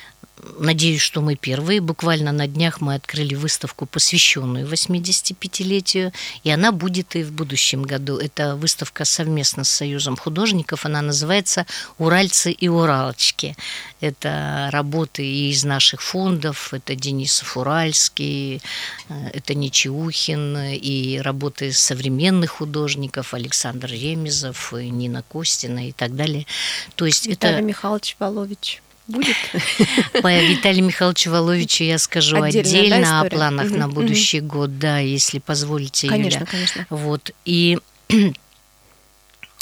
Надеюсь, 0.59 1.01
что 1.01 1.21
мы 1.21 1.37
первые. 1.37 1.81
Буквально 1.81 2.33
на 2.33 2.47
днях 2.47 2.81
мы 2.81 2.95
открыли 2.95 3.35
выставку, 3.35 3.87
посвященную 3.87 4.67
85-летию, 4.67 6.13
и 6.45 6.51
она 6.51 6.73
будет 6.73 7.17
и 7.17 7.23
в 7.23 7.33
будущем 7.33 7.83
году. 7.83 8.17
Это 8.17 8.57
выставка 8.57 9.05
совместно 9.05 9.65
с 9.65 9.71
Союзом 9.71 10.17
художников. 10.17 10.87
Она 10.87 11.03
называется 11.03 11.67
«Уральцы 11.99 12.53
и 12.53 12.69
уралочки». 12.69 13.57
Это 14.01 14.69
работы 14.73 15.27
и 15.27 15.51
из 15.51 15.65
наших 15.65 16.01
фондов, 16.01 16.73
это 16.73 16.95
Денисов 16.95 17.57
Уральский, 17.57 18.63
э, 19.09 19.29
это 19.35 19.55
Нечеухин, 19.55 20.57
и 20.73 21.19
работы 21.19 21.73
современных 21.73 22.51
художников, 22.53 23.35
Александр 23.35 23.89
Ремезов, 23.89 24.73
Нина 24.73 25.23
Костина 25.23 25.89
и 25.89 25.93
так 25.93 26.17
далее. 26.17 26.47
То 26.95 27.05
есть 27.05 27.27
Виталий 27.27 27.57
это... 27.57 27.65
Михайлович 27.65 28.17
Волович 28.19 28.83
будет? 29.07 29.37
По 30.23 30.33
Виталию 30.33 30.85
Михайловичу 30.85 31.31
Воловичу 31.31 31.85
я 31.85 31.99
скажу 31.99 32.43
Отдельная, 32.43 32.61
отдельно 32.61 33.07
да, 33.07 33.21
о 33.21 33.25
планах 33.25 33.67
угу, 33.71 33.77
на 33.79 33.89
будущий 33.89 34.41
угу. 34.41 34.49
год, 34.49 34.79
да, 34.79 34.99
если 34.99 35.39
позволите, 35.39 36.09
конечно, 36.09 36.39
Юля. 36.41 36.47
Конечно, 36.47 36.87
конечно. 36.87 36.87
Вот, 36.91 37.33
и 37.45 37.79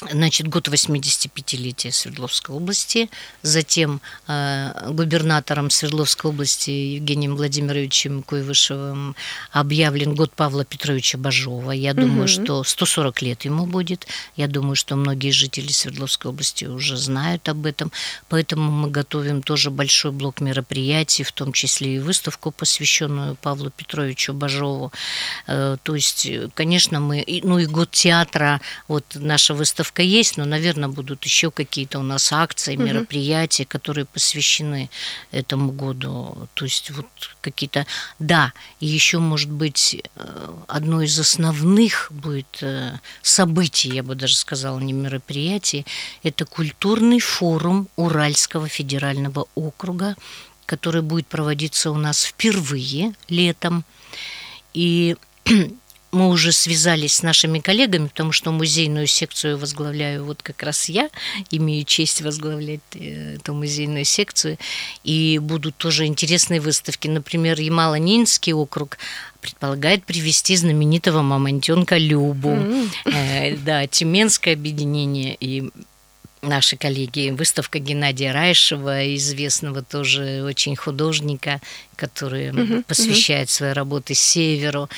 Значит, 0.01 0.47
год 0.47 0.69
85-летия 0.69 1.91
Свердловской 1.91 2.55
области. 2.55 3.11
Затем 3.43 4.01
э, 4.29 4.91
губернатором 4.93 5.71
Свердловской 5.71 6.31
области 6.31 6.71
Евгением 6.71 7.35
Владимировичем 7.35 8.23
Куйвышевым 8.23 9.17
объявлен 9.51 10.15
год 10.15 10.33
Павла 10.33 10.65
Петровича 10.65 11.19
Бажова. 11.19 11.73
Я 11.73 11.91
угу. 11.91 12.03
думаю, 12.03 12.29
что 12.29 12.63
140 12.63 13.23
лет 13.23 13.45
ему 13.45 13.67
будет. 13.67 14.07
Я 14.37 14.47
думаю, 14.47 14.77
что 14.77 14.95
многие 14.95 15.33
жители 15.33 15.73
Свердловской 15.73 16.31
области 16.31 16.65
уже 16.65 16.97
знают 16.97 17.49
об 17.49 17.67
этом. 17.67 17.91
Поэтому 18.29 18.71
мы 18.71 18.91
готовим 18.91 19.43
тоже 19.43 19.73
большой 19.73 20.13
блок 20.13 20.41
мероприятий, 20.41 21.25
в 21.25 21.33
том 21.33 21.53
числе 21.53 21.97
и 21.97 21.99
выставку, 21.99 22.53
посвященную 22.53 23.35
Павлу 23.35 23.71
Петровичу 23.71 24.33
Бажову. 24.33 24.93
Э, 25.49 25.77
то 25.83 25.97
есть, 25.97 26.29
конечно, 26.55 27.01
мы... 27.01 27.25
Ну 27.43 27.59
и 27.59 27.67
год 27.67 27.91
театра, 27.91 28.61
вот 28.87 29.05
наша 29.17 29.55
выставка 29.55 29.88
выставка 29.89 30.03
есть, 30.03 30.37
но, 30.37 30.45
наверное, 30.45 30.89
будут 30.89 31.25
еще 31.25 31.51
какие-то 31.51 31.99
у 31.99 32.03
нас 32.03 32.33
акции, 32.33 32.77
мероприятия, 32.77 33.65
которые 33.65 34.05
посвящены 34.05 34.91
этому 35.33 35.73
году. 35.73 36.49
То 36.55 36.65
есть 36.65 36.91
вот 36.91 37.07
какие-то... 37.41 37.87
Да, 38.19 38.53
и 38.81 38.87
еще, 38.87 39.19
может 39.19 39.51
быть, 39.51 40.03
э, 40.17 40.49
одно 40.69 41.03
из 41.03 41.19
основных 41.19 42.09
будет 42.11 42.63
э, 42.63 42.99
событий, 43.23 43.95
я 43.95 44.03
бы 44.03 44.15
даже 44.15 44.37
сказала, 44.37 44.79
не 44.81 44.93
мероприятий, 44.93 45.85
это 46.23 46.45
культурный 46.45 47.21
форум 47.21 47.89
Уральского 47.97 48.69
федерального 48.69 49.47
округа, 49.55 50.17
который 50.67 51.03
будет 51.03 51.27
проводиться 51.27 51.91
у 51.91 51.97
нас 51.97 52.25
впервые 52.25 53.13
летом. 53.29 53.85
И 54.75 55.17
мы 56.11 56.29
уже 56.29 56.53
связались 56.53 57.17
с 57.17 57.23
нашими 57.23 57.59
коллегами, 57.59 58.09
потому 58.09 58.33
что 58.33 58.51
музейную 58.51 59.07
секцию 59.07 59.59
возглавляю 59.59 60.25
вот 60.25 60.43
как 60.43 60.63
раз 60.63 60.89
я, 60.89 61.11
имею 61.51 61.85
честь 61.85 62.23
возглавлять 62.23 62.81
э, 62.95 63.37
эту 63.37 63.55
музейную 63.55 64.05
секцию, 64.05 64.59
и 65.05 65.39
будут 65.39 65.77
тоже 65.77 66.07
интересные 66.07 66.61
выставки. 66.61 67.09
Например, 67.09 67.59
Ямало-Ненецкий 67.59 68.53
округ 68.53 68.99
предполагает 69.41 70.05
привести 70.05 70.57
знаменитого 70.57 71.23
мамонтенка 71.23 71.97
Любу, 71.99 72.51
mm-hmm. 72.51 73.61
да, 73.65 73.87
Тюменское 73.87 74.55
объединение 74.55 75.37
и 75.39 75.71
наши 76.43 76.77
коллеги. 76.77 77.31
Выставка 77.31 77.79
Геннадия 77.79 78.33
Райшева, 78.33 79.15
известного 79.17 79.83
тоже 79.83 80.43
очень 80.45 80.77
художника, 80.77 81.61
который 81.99 82.51
угу, 82.51 82.83
посвящает 82.87 83.49
угу. 83.49 83.55
своей 83.55 83.73
работы 83.73 84.15
северу. 84.15 84.89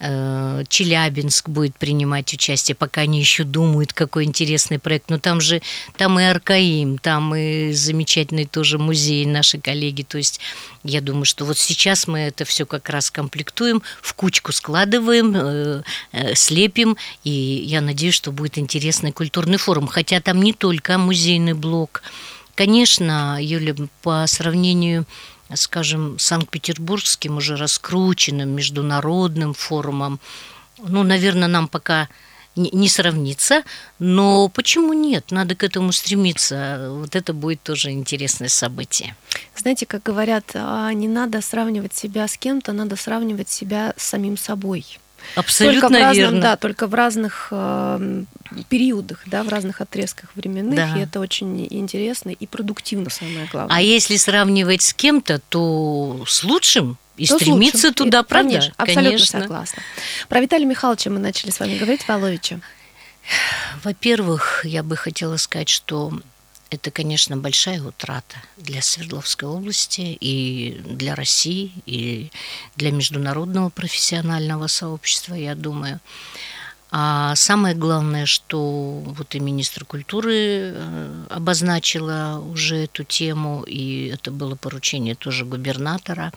Э, 0.00 0.64
Челябинск 0.68 1.48
будет 1.48 1.76
принимать 1.76 2.34
участие, 2.34 2.74
пока 2.74 3.02
они 3.02 3.20
еще 3.20 3.44
думают, 3.44 3.92
какой 3.92 4.24
интересный 4.24 4.78
проект. 4.78 5.08
Но 5.08 5.18
там 5.18 5.40
же, 5.40 5.62
там 5.96 6.18
и 6.18 6.24
Аркаим, 6.24 6.98
там 6.98 7.34
и 7.34 7.72
замечательный 7.72 8.44
тоже 8.44 8.78
музей 8.78 9.24
наши 9.24 9.58
коллеги. 9.58 10.02
То 10.02 10.18
есть 10.18 10.40
я 10.82 11.00
думаю, 11.00 11.24
что 11.24 11.44
вот 11.44 11.56
сейчас 11.56 12.06
мы 12.08 12.18
это 12.20 12.44
все 12.44 12.66
как 12.66 12.88
раз 12.88 13.10
комплектуем, 13.10 13.82
в 14.02 14.14
кучку 14.14 14.52
складываем, 14.52 15.34
э, 15.36 15.82
э, 16.12 16.34
слепим, 16.34 16.96
и 17.24 17.30
я 17.30 17.80
надеюсь, 17.80 18.14
что 18.14 18.32
будет 18.32 18.58
интересный 18.58 19.12
культурный 19.12 19.58
форум. 19.58 19.86
Хотя 19.86 20.20
там 20.20 20.42
не 20.42 20.52
только 20.52 20.98
музейный 20.98 21.54
блок. 21.54 22.02
Конечно, 22.54 23.38
Юля, 23.40 23.74
по 24.02 24.26
сравнению 24.26 25.06
скажем, 25.56 26.18
Санкт-Петербургским 26.18 27.36
уже 27.36 27.56
раскрученным 27.56 28.50
международным 28.50 29.54
форумом, 29.54 30.20
ну, 30.78 31.02
наверное, 31.02 31.48
нам 31.48 31.68
пока 31.68 32.08
не 32.58 32.88
сравнится, 32.88 33.62
но 33.98 34.48
почему 34.48 34.92
нет? 34.92 35.30
Надо 35.30 35.54
к 35.54 35.62
этому 35.62 35.92
стремиться. 35.92 36.88
Вот 36.90 37.14
это 37.14 37.32
будет 37.32 37.62
тоже 37.62 37.92
интересное 37.92 38.48
событие. 38.48 39.14
Знаете, 39.56 39.86
как 39.86 40.02
говорят, 40.02 40.50
а, 40.54 40.92
не 40.92 41.08
надо 41.08 41.40
сравнивать 41.40 41.94
себя 41.94 42.26
с 42.26 42.36
кем-то, 42.36 42.72
надо 42.72 42.96
сравнивать 42.96 43.48
себя 43.48 43.94
с 43.96 44.02
самим 44.02 44.36
собой. 44.36 44.98
Абсолютно 45.34 45.80
только 45.80 45.88
в 45.88 46.00
разном, 46.00 46.14
верно. 46.14 46.40
Да, 46.40 46.56
только 46.56 46.86
в 46.86 46.94
разных 46.94 47.48
э, 47.50 48.24
периодах, 48.68 49.22
да, 49.26 49.42
в 49.42 49.48
разных 49.48 49.80
отрезках 49.80 50.30
временных, 50.34 50.76
да. 50.76 50.98
и 50.98 51.02
это 51.02 51.20
очень 51.20 51.66
интересно 51.70 52.30
и 52.30 52.46
продуктивно, 52.46 53.10
самое 53.10 53.48
главное. 53.50 53.76
А 53.76 53.80
если 53.80 54.16
сравнивать 54.16 54.82
с 54.82 54.94
кем-то, 54.94 55.40
то 55.48 56.24
с 56.26 56.44
лучшим 56.44 56.98
и 57.16 57.26
то 57.26 57.36
стремиться 57.36 57.92
туда, 57.92 58.20
и, 58.20 58.24
правда? 58.24 58.50
Конечно, 58.50 58.74
абсолютно 58.76 59.10
конечно. 59.10 59.40
согласна. 59.40 59.82
Про 60.28 60.40
Виталия 60.40 60.66
Михайловича 60.66 61.10
мы 61.10 61.18
начали 61.18 61.50
с 61.50 61.60
вами 61.60 61.76
говорить, 61.76 62.06
Воловича. 62.06 62.60
Во-первых, 63.84 64.64
я 64.64 64.82
бы 64.82 64.96
хотела 64.96 65.36
сказать, 65.36 65.68
что 65.68 66.12
это, 66.70 66.90
конечно, 66.90 67.36
большая 67.36 67.82
утрата 67.82 68.36
для 68.56 68.82
Свердловской 68.82 69.48
области 69.48 70.16
и 70.20 70.80
для 70.84 71.14
России, 71.14 71.72
и 71.86 72.30
для 72.76 72.90
международного 72.90 73.70
профессионального 73.70 74.66
сообщества, 74.66 75.34
я 75.34 75.54
думаю. 75.54 76.00
А 76.90 77.34
самое 77.36 77.74
главное, 77.74 78.24
что 78.24 79.02
вот 79.04 79.34
и 79.34 79.40
министр 79.40 79.84
культуры 79.84 80.72
э, 80.74 81.24
обозначила 81.28 82.42
уже 82.50 82.84
эту 82.84 83.04
тему, 83.04 83.62
и 83.62 84.06
это 84.06 84.30
было 84.30 84.54
поручение 84.54 85.14
тоже 85.14 85.44
губернатора, 85.44 86.32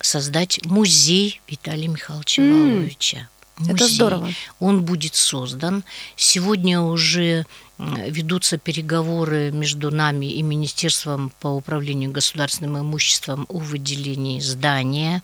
создать 0.00 0.64
музей 0.66 1.40
Виталия 1.48 1.88
Михайловича 1.88 2.42
mm. 2.42 2.52
Валовича. 2.52 3.28
Музей. 3.56 3.74
Это 3.74 3.86
здорово. 3.86 4.30
Он 4.58 4.84
будет 4.84 5.14
создан. 5.14 5.84
Сегодня 6.16 6.80
уже 6.80 7.46
ведутся 7.78 8.58
переговоры 8.58 9.50
между 9.50 9.90
нами 9.90 10.26
и 10.26 10.42
Министерством 10.42 11.32
по 11.40 11.48
управлению 11.48 12.12
государственным 12.12 12.78
имуществом 12.78 13.46
о 13.48 13.58
выделении 13.58 14.40
здания. 14.40 15.22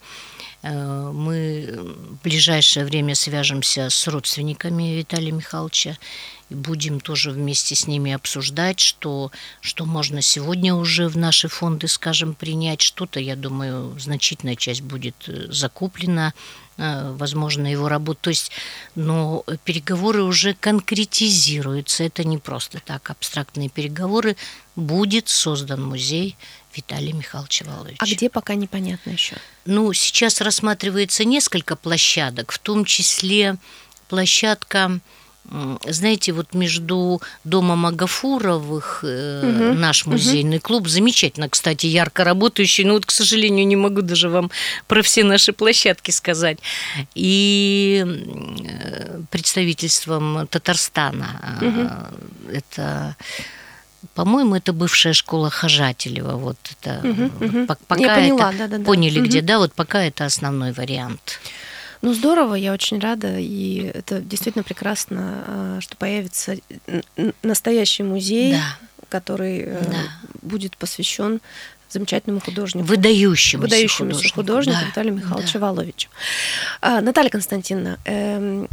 Э, 0.62 1.10
мы 1.12 1.68
в 1.72 2.22
ближайшее 2.24 2.84
время 2.84 3.14
свяжемся 3.14 3.88
с 3.88 4.06
родственниками 4.08 4.96
Виталия 4.96 5.32
Михайловича 5.32 5.96
и 6.50 6.54
будем 6.54 7.00
тоже 7.00 7.30
вместе 7.30 7.74
с 7.74 7.86
ними 7.86 8.12
обсуждать, 8.12 8.80
что, 8.80 9.32
что 9.60 9.86
можно 9.86 10.20
сегодня 10.20 10.74
уже 10.74 11.08
в 11.08 11.16
наши 11.16 11.48
фонды, 11.48 11.88
скажем, 11.88 12.34
принять. 12.34 12.80
Что-то, 12.82 13.20
я 13.20 13.36
думаю, 13.36 13.98
значительная 13.98 14.56
часть 14.56 14.82
будет 14.82 15.14
э, 15.28 15.46
закуплена 15.50 16.34
Э, 16.80 17.12
возможно, 17.12 17.70
его 17.70 17.88
работу. 17.88 18.20
То 18.22 18.30
есть, 18.30 18.50
но 18.94 19.44
переговоры 19.64 20.22
уже 20.22 20.54
конкретизируются. 20.54 22.04
Это 22.04 22.24
не 22.24 22.38
просто 22.38 22.80
так 22.80 23.10
абстрактные 23.10 23.68
переговоры. 23.68 24.34
Будет 24.76 25.28
создан 25.28 25.84
музей 25.84 26.38
Виталия 26.74 27.12
Михайловича 27.12 27.66
Валовича. 27.66 27.98
А 27.98 28.06
где 28.06 28.30
пока 28.30 28.54
непонятно 28.54 29.10
еще? 29.10 29.36
Ну, 29.66 29.92
сейчас 29.92 30.40
рассматривается 30.40 31.26
несколько 31.26 31.76
площадок, 31.76 32.50
в 32.50 32.58
том 32.58 32.86
числе 32.86 33.58
площадка 34.08 35.00
знаете, 35.86 36.32
вот 36.32 36.54
между 36.54 37.20
домом 37.44 37.86
Агафуровых 37.86 39.00
угу. 39.02 39.74
наш 39.74 40.06
музейный 40.06 40.58
угу. 40.58 40.66
клуб, 40.66 40.88
замечательно, 40.88 41.48
кстати, 41.48 41.86
ярко 41.86 42.24
работающий, 42.24 42.84
но 42.84 42.94
вот, 42.94 43.06
к 43.06 43.10
сожалению, 43.10 43.66
не 43.66 43.76
могу 43.76 44.02
даже 44.02 44.28
вам 44.28 44.50
про 44.86 45.02
все 45.02 45.24
наши 45.24 45.52
площадки 45.52 46.10
сказать. 46.10 46.58
И 47.14 48.04
э, 48.06 49.20
представительством 49.30 50.46
Татарстана. 50.46 51.58
Угу. 51.60 52.52
Это 52.54 53.16
по-моему, 54.14 54.54
это 54.54 54.72
бывшая 54.72 55.12
школа 55.12 55.50
Хожателева. 55.50 56.36
Вот 56.36 56.56
это 56.72 57.00
угу, 57.06 57.44
угу. 57.44 57.66
пока 57.86 58.00
Я 58.00 58.14
поняла, 58.14 58.52
это 58.52 58.68
да, 58.68 58.78
да, 58.78 58.84
поняли, 58.84 59.20
да. 59.20 59.26
где, 59.26 59.40
да, 59.42 59.58
вот 59.58 59.74
пока 59.74 60.02
это 60.02 60.24
основной 60.24 60.72
вариант. 60.72 61.40
Ну, 62.02 62.14
здорово, 62.14 62.54
я 62.54 62.72
очень 62.72 62.98
рада, 62.98 63.38
и 63.38 63.90
это 63.94 64.20
действительно 64.20 64.64
прекрасно, 64.64 65.44
а, 65.46 65.78
что 65.80 65.96
появится 65.96 66.56
настоящий 67.42 68.02
музей, 68.02 68.52
да. 68.52 68.76
который 69.10 69.60
э, 69.60 69.84
да. 69.84 69.98
будет 70.40 70.78
посвящен 70.78 71.40
замечательному 71.90 72.40
художнику. 72.40 72.86
Выдающемуся, 72.86 73.58
выдающемуся 73.58 74.32
художнику, 74.32 74.34
художнику 74.34 74.78
да. 74.80 74.86
Виталию 74.86 75.14
Михайловичу 75.14 75.58
да. 75.58 75.66
Воловичу. 75.66 76.08
А, 76.80 77.00
Наталья 77.00 77.30
Константиновна, 77.30 77.98
эм, 78.04 78.68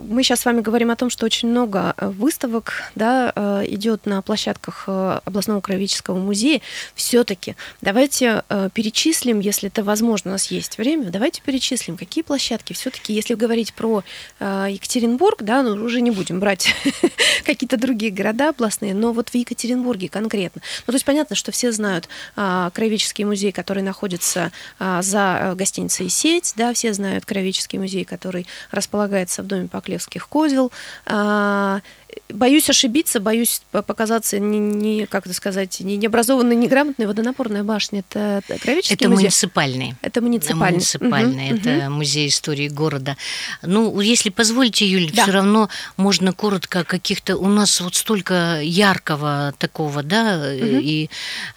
мы 0.00 0.22
сейчас 0.22 0.40
с 0.40 0.44
вами 0.44 0.60
говорим 0.60 0.90
о 0.90 0.96
том, 0.96 1.10
что 1.10 1.24
очень 1.26 1.48
много 1.48 1.94
э, 1.96 2.08
выставок 2.08 2.90
да, 2.94 3.32
э, 3.34 3.64
идет 3.68 4.06
на 4.06 4.20
площадках 4.22 4.84
э, 4.86 5.20
областного 5.24 5.60
краеведческого 5.60 6.18
музея. 6.18 6.60
Все-таки 6.94 7.56
давайте 7.80 8.42
перечислим, 8.74 9.40
если 9.40 9.68
это 9.68 9.82
возможно, 9.82 10.30
у 10.30 10.32
нас 10.32 10.50
есть 10.50 10.78
время, 10.78 11.10
давайте 11.10 11.40
перечислим, 11.42 11.96
какие 11.96 12.22
площадки. 12.22 12.72
Все-таки, 12.72 13.12
если 13.12 13.34
говорить 13.34 13.72
про 13.74 14.02
Екатеринбург, 14.40 15.42
да, 15.42 15.62
ну, 15.62 15.84
уже 15.84 16.00
не 16.00 16.10
будем 16.10 16.40
брать 16.40 16.74
какие-то 17.44 17.76
другие 17.76 18.12
города 18.12 18.50
областные, 18.50 18.94
но 18.94 19.12
вот 19.12 19.30
в 19.30 19.34
Екатеринбурге 19.34 20.08
конкретно. 20.08 20.62
Ну, 20.86 20.92
то 20.92 20.94
есть 20.94 21.04
понятно, 21.04 21.36
что 21.36 21.52
все 21.52 21.72
знают 21.72 22.08
краеведческий 22.34 23.24
музей, 23.24 23.52
который 23.52 23.82
находится 23.82 24.52
за 24.78 25.54
гостиницей 25.56 26.08
«Сеть», 26.08 26.54
да, 26.56 26.72
все 26.72 26.92
знают 26.92 27.24
краеведческий 27.24 27.78
музей, 27.78 28.04
который 28.04 28.46
располагается 28.70 29.42
в 29.46 29.48
доме 29.48 29.68
Поклевских 29.68 30.28
козел. 30.28 30.72
А, 31.06 31.80
боюсь 32.28 32.68
ошибиться, 32.68 33.20
боюсь 33.20 33.62
показаться 33.70 34.38
не, 34.38 34.58
не 34.58 35.06
как 35.06 35.26
это 35.26 35.34
сказать, 35.34 35.80
не 35.80 35.96
необразованной, 35.96 36.56
неграмотной 36.56 37.06
водонапорная 37.06 37.62
башня. 37.62 38.00
Это, 38.00 38.42
это 38.46 38.60
кровеческий 38.60 38.94
Это 38.94 39.08
музей? 39.08 39.24
муниципальный. 39.24 39.94
Это 40.02 40.20
муниципальный. 40.20 40.72
Муниципальный. 40.72 41.52
Угу, 41.52 41.58
это 41.58 41.86
угу. 41.86 41.94
музей 41.94 42.28
истории 42.28 42.68
города. 42.68 43.16
Ну, 43.62 44.00
если 44.00 44.30
позволите, 44.30 44.86
Юль, 44.86 45.10
да. 45.12 45.22
все 45.22 45.32
равно 45.32 45.68
можно 45.96 46.32
коротко 46.32 46.84
каких-то... 46.84 47.36
У 47.36 47.48
нас 47.48 47.80
вот 47.80 47.94
столько 47.94 48.60
яркого 48.60 49.54
такого, 49.58 50.02
да, 50.02 50.36
угу. 50.38 50.80
и 50.80 51.08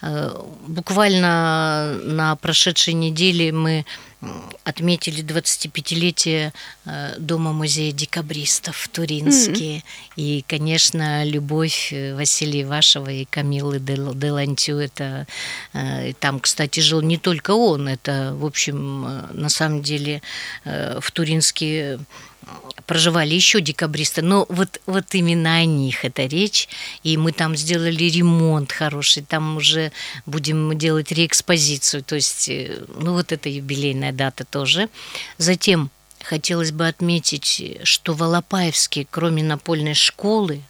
э, 0.02 0.30
буквально 0.66 1.98
на 2.04 2.36
прошедшей 2.36 2.94
неделе 2.94 3.52
мы 3.52 3.84
отметили 4.64 5.24
25-летие 5.24 6.52
э, 6.84 7.14
Дома-музея 7.18 7.92
декабристов 7.92 8.76
в 8.76 8.88
Туринске. 8.88 9.76
Mm-hmm. 9.76 9.82
И, 10.16 10.44
конечно, 10.46 11.24
любовь 11.24 11.92
э, 11.92 12.14
Василия 12.14 12.66
Вашева 12.66 13.10
и 13.10 13.24
Камилы 13.24 13.78
Делантю, 13.78 14.76
это 14.76 15.26
э, 15.72 16.12
там, 16.20 16.40
кстати, 16.40 16.80
жил 16.80 17.00
не 17.00 17.16
только 17.16 17.52
он, 17.52 17.88
это, 17.88 18.34
в 18.34 18.44
общем, 18.44 19.02
на 19.32 19.48
самом 19.48 19.82
деле 19.82 20.22
в 20.64 21.10
Туринске 21.12 21.98
проживали 22.86 23.34
еще 23.34 23.60
декабристы, 23.60 24.22
но 24.22 24.46
вот, 24.48 24.80
вот 24.86 25.14
именно 25.14 25.56
о 25.56 25.64
них 25.64 26.04
это 26.04 26.26
речь, 26.26 26.68
и 27.04 27.16
мы 27.16 27.32
там 27.32 27.56
сделали 27.56 28.04
ремонт 28.04 28.72
хороший, 28.72 29.22
там 29.22 29.56
уже 29.56 29.92
будем 30.26 30.76
делать 30.76 31.12
реэкспозицию, 31.12 32.02
то 32.02 32.16
есть, 32.16 32.48
э, 32.48 32.82
ну 32.98 33.12
вот 33.12 33.32
это 33.32 33.48
юбилейная 33.48 34.12
дата 34.12 34.44
тоже. 34.44 34.88
Затем 35.38 35.90
хотелось 36.22 36.72
бы 36.72 36.88
отметить, 36.88 37.80
что 37.84 38.12
в 38.12 38.22
Алапаевске, 38.22 39.06
кроме 39.10 39.42
напольной 39.42 39.94
школы, 39.94 40.62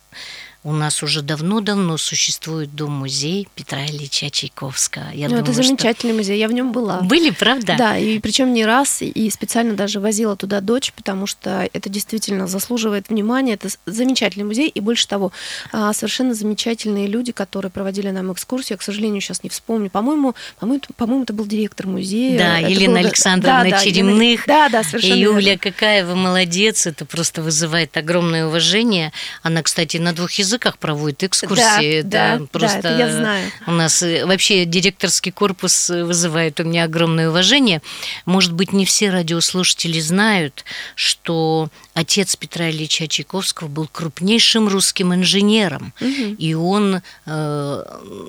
у 0.63 0.73
нас 0.73 1.03
уже 1.03 1.23
давно-давно 1.23 1.97
существует 1.97 2.75
дом-музей 2.75 3.49
Петра 3.55 3.87
Ильича 3.87 4.29
Чайковского. 4.29 5.11
Я 5.15 5.29
ну, 5.29 5.37
думаю, 5.37 5.45
это 5.45 5.53
замечательный 5.55 6.11
что... 6.11 6.19
музей, 6.19 6.39
я 6.39 6.49
в 6.49 6.53
нем 6.53 6.73
была. 6.73 7.01
Были, 7.01 7.31
правда? 7.31 7.77
Да, 7.79 7.97
и 7.97 8.19
причем 8.19 8.53
не 8.53 8.67
раз, 8.67 9.01
и 9.01 9.31
специально 9.31 9.73
даже 9.73 10.01
возила 10.01 10.37
туда 10.37 10.61
дочь, 10.61 10.93
потому 10.95 11.27
что 11.27 11.67
это 11.73 11.89
действительно 11.89 12.47
заслуживает 12.47 13.09
внимания. 13.09 13.55
Это 13.55 13.69
замечательный 13.87 14.45
музей, 14.45 14.69
и 14.69 14.81
больше 14.81 15.09
того, 15.09 15.33
а, 15.73 15.95
совершенно 15.95 16.35
замечательные 16.35 17.07
люди, 17.07 17.33
которые 17.33 17.71
проводили 17.71 18.11
нам 18.11 18.31
экскурсию. 18.31 18.75
Я, 18.75 18.77
к 18.77 18.83
сожалению, 18.83 19.23
сейчас 19.23 19.43
не 19.43 19.49
вспомню. 19.49 19.89
По-моему, 19.89 20.35
по-моему, 20.59 20.83
по-моему, 20.97 21.23
это 21.23 21.33
был 21.33 21.47
директор 21.47 21.87
музея. 21.87 22.39
Да, 22.39 22.61
это 22.61 22.71
Елена 22.71 23.01
был... 23.01 23.07
Александровна 23.07 23.71
да, 23.71 23.79
Черемных. 23.79 24.45
Да, 24.47 24.69
да, 24.69 24.83
совершенно. 24.83 25.15
И 25.15 25.21
Юля, 25.21 25.41
верно. 25.41 25.59
какая 25.59 26.05
вы 26.05 26.17
молодец, 26.17 26.87
это 26.87 27.07
просто 27.07 27.41
вызывает 27.41 27.97
огромное 27.97 28.47
уважение. 28.47 29.11
Она, 29.43 29.63
кстати, 29.63 29.97
на 29.97 30.13
двух 30.13 30.33
языках 30.33 30.50
проводит 30.79 31.25
экскурсии. 31.25 32.03
Да, 32.03 32.35
это 32.35 32.39
да, 32.41 32.47
просто 32.51 32.83
да, 32.83 32.99
я 32.99 33.11
знаю. 33.11 33.51
У 33.67 33.73
нас 33.73 34.03
э, 34.03 34.25
вообще 34.27 34.65
директорский 34.65 35.33
корпус 35.33 35.91
э, 35.91 36.05
вызывает 36.05 36.61
у 36.61 36.65
меня 36.65 36.85
огромное 36.85 37.31
уважение. 37.31 37.83
Может 38.27 38.53
быть, 38.53 38.73
не 38.73 38.85
все 38.85 39.11
радиослушатели 39.11 40.01
знают, 40.01 40.65
что 40.95 41.69
отец 42.01 42.37
Петра 42.37 42.71
Ильича 42.71 43.07
Чайковского 43.07 43.69
был 43.69 43.87
крупнейшим 43.87 44.69
русским 44.69 45.15
инженером, 45.15 45.93
угу. 46.01 46.35
и 46.39 46.55
он 46.55 47.03
э, 47.27 47.85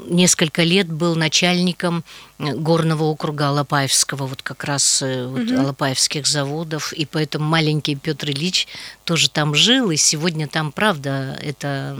несколько 0.09 0.63
лет 0.63 0.91
был 0.91 1.15
начальником 1.15 2.03
горного 2.39 3.03
округа 3.03 3.49
Алапаевского, 3.49 4.25
вот 4.25 4.41
как 4.41 4.63
раз 4.63 5.01
э, 5.01 5.27
вот, 5.27 5.49
угу. 5.49 5.59
Алапаевских 5.59 6.27
заводов, 6.27 6.91
и 6.93 7.05
поэтому 7.05 7.45
маленький 7.45 7.95
Петр 7.95 8.31
Ильич 8.31 8.67
тоже 9.03 9.29
там 9.29 9.55
жил, 9.55 9.91
и 9.91 9.97
сегодня 9.97 10.47
там, 10.47 10.71
правда, 10.71 11.37
это 11.41 11.97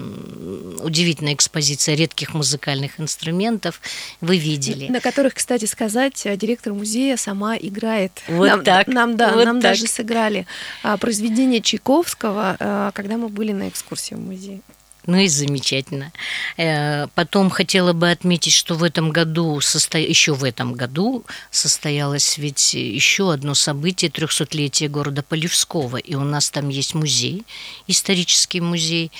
удивительная 0.79 1.33
экспозиция 1.33 1.95
редких 1.95 2.33
музыкальных 2.33 2.99
инструментов, 2.99 3.81
вы 4.19 4.37
видели. 4.37 4.87
На 4.87 4.99
которых, 4.99 5.35
кстати 5.35 5.65
сказать, 5.65 6.25
э, 6.25 6.35
директор 6.35 6.73
музея 6.73 7.17
сама 7.17 7.55
играет. 7.55 8.11
Вот 8.27 8.47
нам, 8.47 8.63
так. 8.63 8.87
Нам, 8.87 9.17
да, 9.17 9.33
вот 9.33 9.45
нам 9.45 9.61
так. 9.61 9.71
даже 9.71 9.87
сыграли 9.87 10.47
а, 10.83 10.97
произведение 10.97 11.60
Чайковского, 11.61 12.57
а, 12.59 12.91
когда 12.91 13.17
мы 13.17 13.29
были 13.29 13.51
на 13.51 13.69
экскурсии 13.69 14.15
в 14.15 14.19
музее. 14.19 14.61
Ну 15.07 15.17
и 15.17 15.27
замечательно. 15.27 16.11
Э, 16.57 17.07
потом 17.15 17.49
хотела 17.49 17.93
бы 17.93 18.11
отметить, 18.11 18.53
что 18.53 18.75
в 18.75 18.83
этом 18.83 19.09
году, 19.09 19.57
еще 19.57 20.35
в 20.35 20.43
этом 20.43 20.73
году 20.73 21.25
состоялось 21.49 22.37
ведь 22.37 22.75
еще 22.75 23.33
одно 23.33 23.55
событие 23.55 24.11
300-летие 24.11 24.89
города 24.89 25.23
Полевского. 25.23 25.97
И 25.97 26.13
у 26.13 26.23
нас 26.23 26.51
там 26.51 26.69
есть 26.69 26.93
музей, 26.93 27.45
исторический 27.87 28.61
музей. 28.61 29.11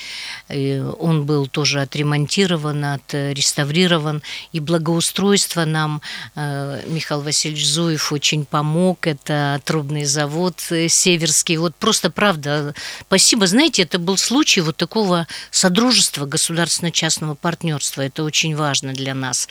Э, 0.48 0.88
он 1.00 1.26
был 1.26 1.48
тоже 1.48 1.80
отремонтирован, 1.80 2.84
отреставрирован. 2.84 4.22
И 4.52 4.60
благоустройство 4.60 5.64
нам 5.64 6.00
э, 6.36 6.84
Михаил 6.86 7.22
Васильевич 7.22 7.66
Зуев 7.66 8.12
очень 8.12 8.44
помог. 8.44 9.08
Это 9.08 9.60
трубный 9.64 10.04
завод 10.04 10.60
северский. 10.60 11.56
Вот 11.56 11.74
просто 11.74 12.08
правда, 12.08 12.72
спасибо. 13.00 13.48
Знаете, 13.48 13.82
это 13.82 13.98
был 13.98 14.16
случай 14.16 14.60
вот 14.60 14.76
такого 14.76 15.26
Содружество 15.72 16.26
государственно-частного 16.26 17.34
партнерства. 17.34 18.02
Это 18.02 18.24
очень 18.24 18.54
важно 18.54 18.92
для 18.92 19.14
нас. 19.14 19.48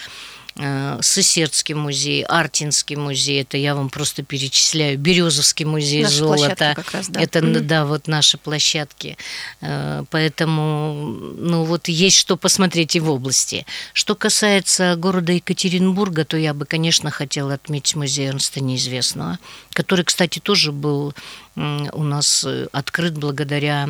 Э, 0.56 1.00
Сысердский 1.02 1.74
музей, 1.74 2.24
Артинский 2.24 2.96
музей, 2.96 3.42
это 3.42 3.58
я 3.58 3.74
вам 3.74 3.90
просто 3.90 4.22
перечисляю, 4.22 5.00
Березовский 5.00 5.66
музей 5.66 6.04
Наша 6.04 6.16
золота, 6.16 6.74
как 6.76 6.92
раз, 6.92 7.08
да. 7.08 7.22
это 7.22 7.40
mm-hmm. 7.40 7.60
да 7.62 7.86
вот 7.86 8.08
наши 8.08 8.38
площадки, 8.38 9.18
э, 9.62 10.04
поэтому 10.12 10.94
ну 11.38 11.64
вот 11.64 11.88
есть 11.88 12.18
что 12.18 12.36
посмотреть 12.36 12.98
и 12.98 13.00
в 13.00 13.10
области. 13.10 13.66
Что 13.94 14.14
касается 14.14 14.96
города 14.98 15.32
Екатеринбурга, 15.32 16.26
то 16.26 16.36
я 16.36 16.54
бы, 16.54 16.66
конечно, 16.66 17.12
хотела 17.12 17.54
отметить 17.54 17.96
музей 17.96 18.28
Эрнста 18.28 18.62
Неизвестного, 18.62 19.40
который, 19.72 20.04
кстати, 20.04 20.40
тоже 20.40 20.74
был 20.74 21.16
у 21.56 22.04
нас 22.04 22.46
э, 22.48 22.68
открыт 22.72 23.18
благодаря 23.18 23.84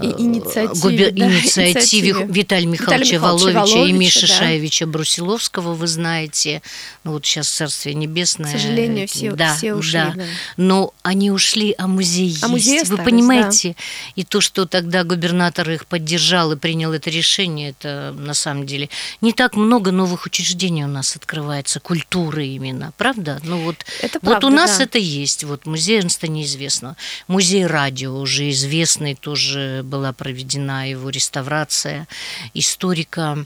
инициативе, 0.00 0.80
губер... 0.80 1.12
да, 1.12 1.30
инициативе 1.30 2.26
Виталия 2.28 2.66
Михайловича, 2.66 3.16
Виталия 3.16 3.20
Воловича, 3.20 3.60
Воловича 3.60 3.86
и 3.86 3.92
Миши 3.92 4.26
да. 4.26 4.34
Шаевича 4.34 4.86
Брусиловского, 4.86 5.74
вы 5.74 5.86
знаете, 5.86 6.60
ну 7.04 7.12
вот 7.12 7.24
сейчас 7.24 7.48
Царствие 7.48 7.94
Небесное. 7.94 8.48
К 8.48 8.58
сожалению, 8.58 9.06
все, 9.06 9.30
да, 9.32 9.54
все 9.54 9.74
ушли. 9.74 9.92
Да. 9.92 10.12
Да. 10.16 10.24
Но 10.56 10.94
они 11.02 11.30
ушли, 11.30 11.76
а 11.78 11.86
музей 11.86 12.26
а 12.26 12.30
есть. 12.30 12.48
Музей 12.48 12.76
вы 12.78 12.82
остались, 12.82 13.04
понимаете? 13.04 13.68
Да. 13.68 13.84
И 14.16 14.24
то, 14.24 14.40
что 14.40 14.66
тогда 14.66 15.04
губернатор 15.04 15.70
их 15.70 15.86
поддержал 15.86 16.50
и 16.50 16.56
принял 16.56 16.92
это 16.92 17.08
решение, 17.08 17.70
это 17.70 18.12
на 18.18 18.34
самом 18.34 18.66
деле 18.66 18.88
не 19.20 19.32
так 19.32 19.54
много 19.54 19.92
новых 19.92 20.26
учреждений 20.26 20.84
у 20.84 20.88
нас 20.88 21.14
открывается, 21.14 21.78
культуры 21.78 22.46
именно, 22.46 22.92
правда? 22.98 23.40
Ну 23.44 23.62
вот, 23.62 23.76
это 24.00 24.18
вот 24.22 24.30
правда, 24.40 24.46
у 24.48 24.50
нас 24.50 24.78
да. 24.78 24.84
это 24.84 24.98
есть. 24.98 25.44
Вот 25.44 25.66
музей 25.66 25.98
Эрнста 25.98 26.31
неизвестного. 26.32 26.96
Музей 27.28 27.66
радио 27.66 28.16
уже 28.18 28.50
известный, 28.50 29.14
тоже 29.14 29.82
была 29.84 30.12
проведена 30.12 30.88
его 30.90 31.10
реставрация. 31.10 32.06
Историка 32.54 33.44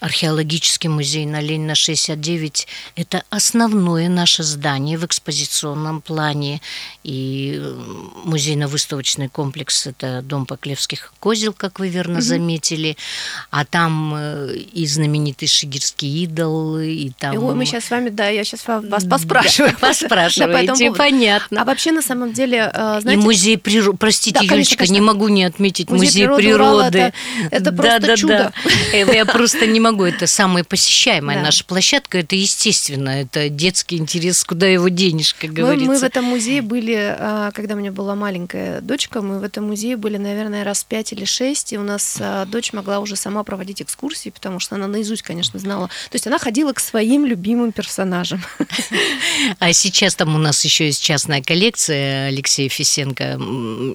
археологический 0.00 0.88
музей 0.88 1.26
на 1.26 1.40
Ленина 1.40 1.74
69– 1.74 2.68
это 2.96 3.24
основное 3.30 4.08
наше 4.08 4.44
здание 4.44 4.96
в 4.96 5.04
экспозиционном 5.04 6.00
плане. 6.00 6.60
И 7.04 7.60
э, 7.62 7.82
музейно-выставочный 8.24 9.28
комплекс– 9.28 9.86
это 9.86 10.22
дом 10.22 10.46
Поклевских 10.46 11.12
козел, 11.20 11.52
как 11.52 11.78
вы 11.78 11.88
верно 11.88 12.14
угу. 12.14 12.22
заметили. 12.22 12.96
А 13.50 13.66
там 13.66 14.14
э, 14.16 14.56
и 14.56 14.86
знаменитый 14.86 15.46
шигирский 15.46 16.24
идол, 16.24 16.78
и 16.78 17.10
там… 17.10 17.36
Ой, 17.44 17.54
мы 17.54 17.66
сейчас 17.66 17.84
с 17.84 17.90
вами, 17.90 18.08
да, 18.08 18.28
я 18.28 18.42
сейчас 18.42 18.66
вас 18.66 19.04
поспрашиваю. 19.04 19.74
Да, 19.84 19.88
поспрашиваете, 19.88 20.90
да, 20.90 20.96
понятно. 20.96 21.62
А 21.62 21.64
вообще, 21.64 21.92
на 21.92 22.00
самом 22.00 22.32
деле, 22.32 22.70
э, 22.72 23.00
знаете… 23.00 23.20
И 23.20 23.24
музей 23.24 23.58
природы, 23.58 23.98
простите, 23.98 24.40
да, 24.40 24.54
Юлечка, 24.54 24.86
не 24.86 25.00
могу 25.00 25.28
не 25.28 25.44
отметить 25.44 25.90
музей, 25.90 26.26
музей 26.26 26.48
природы. 26.48 26.90
природы. 26.90 27.12
это, 27.50 27.56
это 27.56 27.72
просто 27.72 28.00
да, 28.00 28.16
чудо. 28.16 28.52
Да. 28.92 29.12
Я 29.12 29.26
просто 29.26 29.66
не 29.66 29.80
могу. 29.80 30.04
Это 30.04 30.26
самая 30.26 30.64
посещаемая 30.64 31.42
наша 31.42 31.64
площадка. 31.64 32.18
Это 32.18 32.34
естественно. 32.36 33.10
Это 33.10 33.48
детский 33.48 33.98
интерес, 33.98 34.42
куда 34.44 34.66
его 34.66 34.88
денешь, 34.88 35.34
как 35.34 35.52
говорится. 35.52 35.90
Мы 35.90 35.98
в 35.98 36.02
этом 36.02 36.24
музее 36.24 36.62
были, 36.62 36.93
а, 36.96 37.50
когда 37.52 37.74
у 37.74 37.78
меня 37.78 37.92
была 37.92 38.14
маленькая 38.14 38.80
дочка, 38.80 39.20
мы 39.22 39.38
в 39.38 39.42
этом 39.42 39.66
музее 39.66 39.96
были, 39.96 40.16
наверное, 40.16 40.64
раз 40.64 40.84
пять 40.84 41.12
или 41.12 41.24
шесть, 41.24 41.72
и 41.72 41.78
у 41.78 41.82
нас 41.82 42.18
а, 42.20 42.46
дочь 42.46 42.72
могла 42.72 43.00
уже 43.00 43.16
сама 43.16 43.42
проводить 43.44 43.82
экскурсии, 43.82 44.30
потому 44.30 44.60
что 44.60 44.74
она 44.76 44.86
наизусть, 44.86 45.22
конечно, 45.22 45.58
знала. 45.58 45.88
То 46.10 46.14
есть 46.14 46.26
она 46.26 46.38
ходила 46.38 46.72
к 46.72 46.80
своим 46.80 47.24
любимым 47.24 47.72
персонажам. 47.72 48.42
А 49.58 49.72
сейчас 49.72 50.14
там 50.14 50.34
у 50.34 50.38
нас 50.38 50.64
еще 50.64 50.86
есть 50.86 51.02
частная 51.02 51.42
коллекция 51.42 52.28
Алексея 52.28 52.68
Фисенко, 52.68 53.38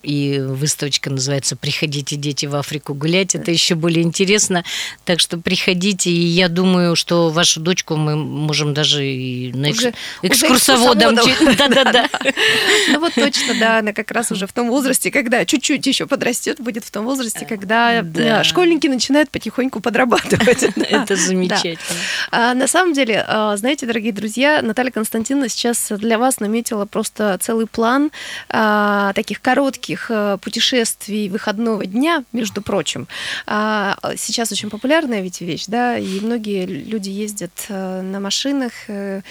и 0.04 0.40
выставочка 0.40 1.10
называется 1.10 1.56
«Приходите, 1.56 2.16
дети, 2.16 2.46
в 2.46 2.56
Африку 2.56 2.94
гулять». 2.94 3.36
Это 3.36 3.52
еще 3.52 3.76
более 3.76 4.04
интересно. 4.04 4.64
Так 5.06 5.20
что 5.20 5.38
приходите 5.38 6.10
и 6.10 6.26
я 6.26 6.50
думаю, 6.50 6.96
что 6.96 7.30
вашу 7.30 7.60
дочку 7.60 7.96
мы 7.96 8.16
можем 8.16 8.74
даже 8.74 9.06
и 9.06 9.52
на 9.54 9.68
экс... 9.68 9.86
экскурсоводом. 10.22 11.16
Да-да-да. 11.58 12.10
Ну 12.90 13.00
вот 13.00 13.14
точно, 13.14 13.54
да, 13.60 13.80
она 13.80 13.94
как 13.94 14.12
раз 14.12 14.32
уже 14.32 14.48
в 14.48 14.54
том 14.54 14.70
возрасте, 14.70 15.12
когда 15.12 15.46
чуть-чуть 15.46 15.86
еще 15.86 16.06
подрастет, 16.06 16.60
будет 16.60 16.84
в 16.84 16.92
том 16.92 17.06
возрасте, 17.06 17.46
когда 17.46 18.04
школьники 18.44 18.88
начинают 18.88 19.30
потихоньку 19.30 19.80
подрабатывать. 19.80 20.64
Это 20.90 21.16
замечательно. 21.16 22.00
А, 22.32 22.54
на 22.54 22.68
самом 22.68 22.94
деле, 22.94 23.24
а, 23.28 23.56
знаете, 23.58 23.86
дорогие 23.86 24.14
друзья, 24.14 24.62
Наталья 24.62 24.92
Константиновна 24.92 25.50
сейчас 25.50 25.92
для 25.92 26.18
вас 26.18 26.40
наметила 26.40 26.86
просто 26.86 27.38
целый 27.42 27.68
план 27.68 28.12
а, 28.50 29.14
таких 29.14 29.42
коротких 29.42 30.12
путешествий 30.42 31.30
выходного 31.30 31.86
дня, 31.86 32.24
между 32.32 32.62
прочим. 32.62 33.08
Сейчас 33.46 34.52
очень 34.52 34.70
популярная 34.70 35.22
ведь 35.22 35.42
вещь, 35.42 35.66
да, 35.68 35.98
и 35.98 36.20
многие 36.20 36.66
люди 36.66 37.10
ездят 37.10 37.52
э, 37.68 38.02
на 38.02 38.20
машинах 38.20 38.72
э, 38.88 39.22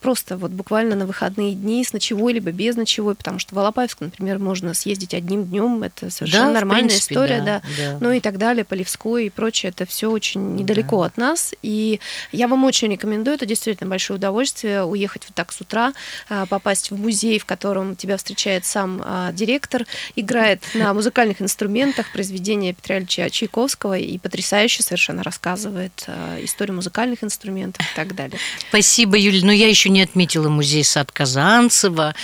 просто 0.00 0.36
вот 0.36 0.50
буквально 0.50 0.96
на 0.96 1.06
выходные 1.06 1.54
дни 1.54 1.84
с 1.84 1.92
ночевой 1.92 2.32
либо 2.32 2.50
без 2.50 2.76
ночевой, 2.76 3.03
потому 3.12 3.38
что 3.38 3.54
в 3.54 3.58
Алапаевск, 3.58 4.00
например, 4.00 4.38
можно 4.38 4.72
съездить 4.74 5.14
одним 5.14 5.44
днем, 5.44 5.82
это 5.82 6.10
совершенно 6.10 6.46
да, 6.46 6.52
нормальная 6.52 6.88
принципе, 6.88 7.14
история, 7.14 7.38
да, 7.38 7.60
да. 7.60 7.92
да, 7.92 7.98
ну 8.00 8.12
и 8.12 8.20
так 8.20 8.38
далее, 8.38 8.64
Полевской 8.64 9.26
и 9.26 9.30
прочее, 9.30 9.70
это 9.70 9.84
все 9.86 10.10
очень 10.10 10.54
недалеко 10.56 11.00
да. 11.00 11.06
от 11.06 11.16
нас, 11.16 11.54
и 11.62 12.00
я 12.32 12.48
вам 12.48 12.64
очень 12.64 12.90
рекомендую, 12.90 13.34
это 13.34 13.46
действительно 13.46 13.90
большое 13.90 14.16
удовольствие 14.18 14.84
уехать 14.84 15.24
вот 15.28 15.34
так 15.34 15.52
с 15.52 15.60
утра, 15.60 15.92
а, 16.28 16.46
попасть 16.46 16.90
в 16.90 16.96
музей, 16.96 17.38
в 17.38 17.44
котором 17.44 17.96
тебя 17.96 18.16
встречает 18.16 18.64
сам 18.64 19.02
а, 19.04 19.32
директор, 19.32 19.84
играет 20.16 20.62
на 20.74 20.94
музыкальных 20.94 21.42
инструментах 21.42 22.10
произведения 22.12 22.72
Петра 22.72 22.98
Ильича 22.98 23.28
Чайковского 23.28 23.98
и 23.98 24.18
потрясающе 24.18 24.82
совершенно 24.82 25.22
рассказывает 25.22 25.34
рассказывает 25.34 26.08
историю 26.42 26.76
музыкальных 26.76 27.24
инструментов 27.24 27.84
и 27.84 27.96
так 27.96 28.14
далее. 28.14 28.38
Спасибо, 28.68 29.16
Юля. 29.16 29.40
Но 29.44 29.52
я 29.52 29.68
еще 29.68 29.88
не 29.88 30.02
отметила 30.02 30.48
музей 30.48 30.84
сад 30.84 31.12
Казанцева, 31.12 32.14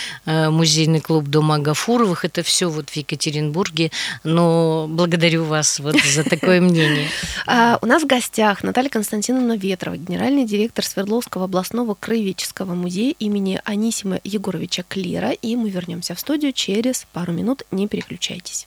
музейный 0.71 1.01
клуб 1.01 1.25
Дома 1.25 1.55
Агафуровых. 1.55 2.23
Это 2.23 2.43
все 2.43 2.69
вот 2.69 2.89
в 2.89 2.95
Екатеринбурге. 2.95 3.91
Но 4.23 4.87
благодарю 4.89 5.43
вас 5.43 5.81
вот 5.81 5.97
за 6.01 6.23
такое 6.23 6.61
мнение. 6.61 7.09
У 7.81 7.85
нас 7.85 8.03
в 8.03 8.07
гостях 8.07 8.63
Наталья 8.63 8.87
Константиновна 8.87 9.57
Ветрова, 9.57 9.97
генеральный 9.97 10.45
директор 10.45 10.85
Свердловского 10.85 11.45
областного 11.45 11.93
краеведческого 11.93 12.73
музея 12.73 13.13
имени 13.19 13.59
Анисима 13.65 14.21
Егоровича 14.23 14.83
Клира. 14.87 15.31
И 15.31 15.57
мы 15.57 15.69
вернемся 15.69 16.15
в 16.15 16.19
студию 16.21 16.53
через 16.53 17.05
пару 17.11 17.33
минут. 17.33 17.63
Не 17.71 17.89
переключайтесь. 17.89 18.65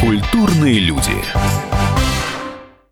Культурные 0.00 0.78
люди. 0.78 1.89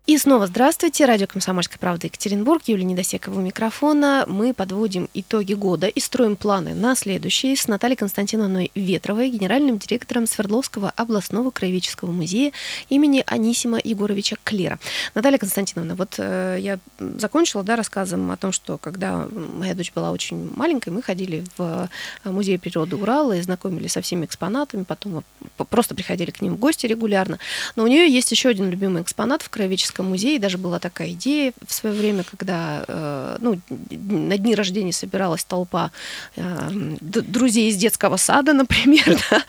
И 0.09 0.17
снова 0.17 0.47
здравствуйте. 0.47 1.05
Радио 1.05 1.27
«Комсомольская 1.27 1.77
правда» 1.77 2.07
Екатеринбург. 2.07 2.63
Юлия 2.65 2.83
Недосекова 2.83 3.37
у 3.37 3.43
микрофона. 3.43 4.25
Мы 4.27 4.55
подводим 4.55 5.07
итоги 5.13 5.53
года 5.53 5.85
и 5.85 5.99
строим 5.99 6.35
планы 6.35 6.73
на 6.73 6.95
следующий 6.95 7.55
с 7.55 7.67
Натальей 7.67 7.95
Константиновной 7.95 8.71
Ветровой, 8.73 9.29
генеральным 9.29 9.77
директором 9.77 10.25
Свердловского 10.25 10.91
областного 10.95 11.51
краеведческого 11.51 12.11
музея 12.11 12.53
имени 12.89 13.23
Анисима 13.27 13.79
Егоровича 13.83 14.37
Клера. 14.43 14.79
Наталья 15.13 15.37
Константиновна, 15.37 15.93
вот 15.93 16.15
э, 16.17 16.57
я 16.59 16.79
закончила 16.97 17.63
да, 17.63 17.75
рассказом 17.75 18.31
о 18.31 18.37
том, 18.37 18.51
что 18.51 18.79
когда 18.79 19.27
моя 19.29 19.75
дочь 19.75 19.91
была 19.93 20.09
очень 20.09 20.51
маленькой, 20.55 20.89
мы 20.89 21.03
ходили 21.03 21.43
в 21.55 21.87
э, 22.23 22.31
музей 22.31 22.57
природы 22.57 22.95
Урала 22.95 23.33
и 23.33 23.41
знакомились 23.43 23.91
со 23.91 24.01
всеми 24.01 24.25
экспонатами, 24.25 24.85
потом 24.85 25.23
просто 25.69 25.93
приходили 25.93 26.31
к 26.31 26.41
ним 26.41 26.55
в 26.55 26.57
гости 26.57 26.87
регулярно. 26.87 27.37
Но 27.75 27.83
у 27.83 27.87
нее 27.87 28.11
есть 28.11 28.31
еще 28.31 28.49
один 28.49 28.71
любимый 28.71 29.03
экспонат 29.03 29.43
в 29.43 29.49
краеведческом 29.49 29.98
Краеведческом 29.99 30.09
музее 30.09 30.39
даже 30.39 30.57
была 30.57 30.79
такая 30.79 31.09
идея 31.11 31.53
в 31.65 31.73
свое 31.73 31.95
время, 31.95 32.23
когда 32.23 32.83
э, 32.87 33.37
ну, 33.39 33.59
на 33.89 34.37
дни 34.37 34.55
рождения 34.55 34.93
собиралась 34.93 35.43
толпа 35.43 35.91
э, 36.35 36.69
друзей 37.01 37.69
из 37.69 37.75
детского 37.75 38.17
сада, 38.17 38.53
например. 38.63 39.19
Да? 39.29 39.43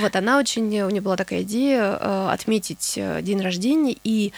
Вот 0.00 0.16
она 0.16 0.38
очень, 0.38 0.64
у 0.82 0.90
нее 0.90 1.00
была 1.00 1.16
такая 1.16 1.42
идея 1.42 1.98
э, 2.00 2.28
отметить 2.32 2.98
день 3.22 3.40
рождения 3.42 3.96
и 4.04 4.32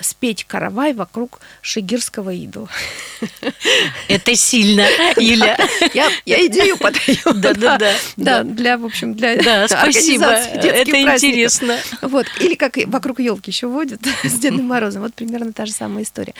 спеть 0.00 0.44
каравай 0.44 0.92
вокруг 0.92 1.40
шигирского 1.60 2.30
идола. 2.30 2.68
Это 4.08 4.34
сильно, 4.34 4.86
Юля. 5.16 5.56
Я, 5.94 6.08
я 6.24 6.46
идею 6.46 6.76
подаю. 6.76 7.16
Да, 7.34 7.54
да, 7.54 7.78
да. 7.78 7.92
Да, 8.16 8.42
для, 8.42 8.78
в 8.78 8.84
общем, 8.84 9.14
для 9.14 9.36
да, 9.36 9.68
спасибо. 9.68 10.26
Это 10.26 11.02
интересно. 11.02 11.78
Вот. 12.00 12.26
Или 12.40 12.54
как 12.54 12.76
вокруг 12.86 13.20
елки 13.20 13.50
еще 13.50 13.66
водят. 13.66 14.00
с 14.28 14.38
Дедом 14.38 14.66
Морозом. 14.66 15.02
Вот 15.02 15.14
примерно 15.14 15.52
та 15.52 15.66
же 15.66 15.72
самая 15.72 16.04
история. 16.04 16.34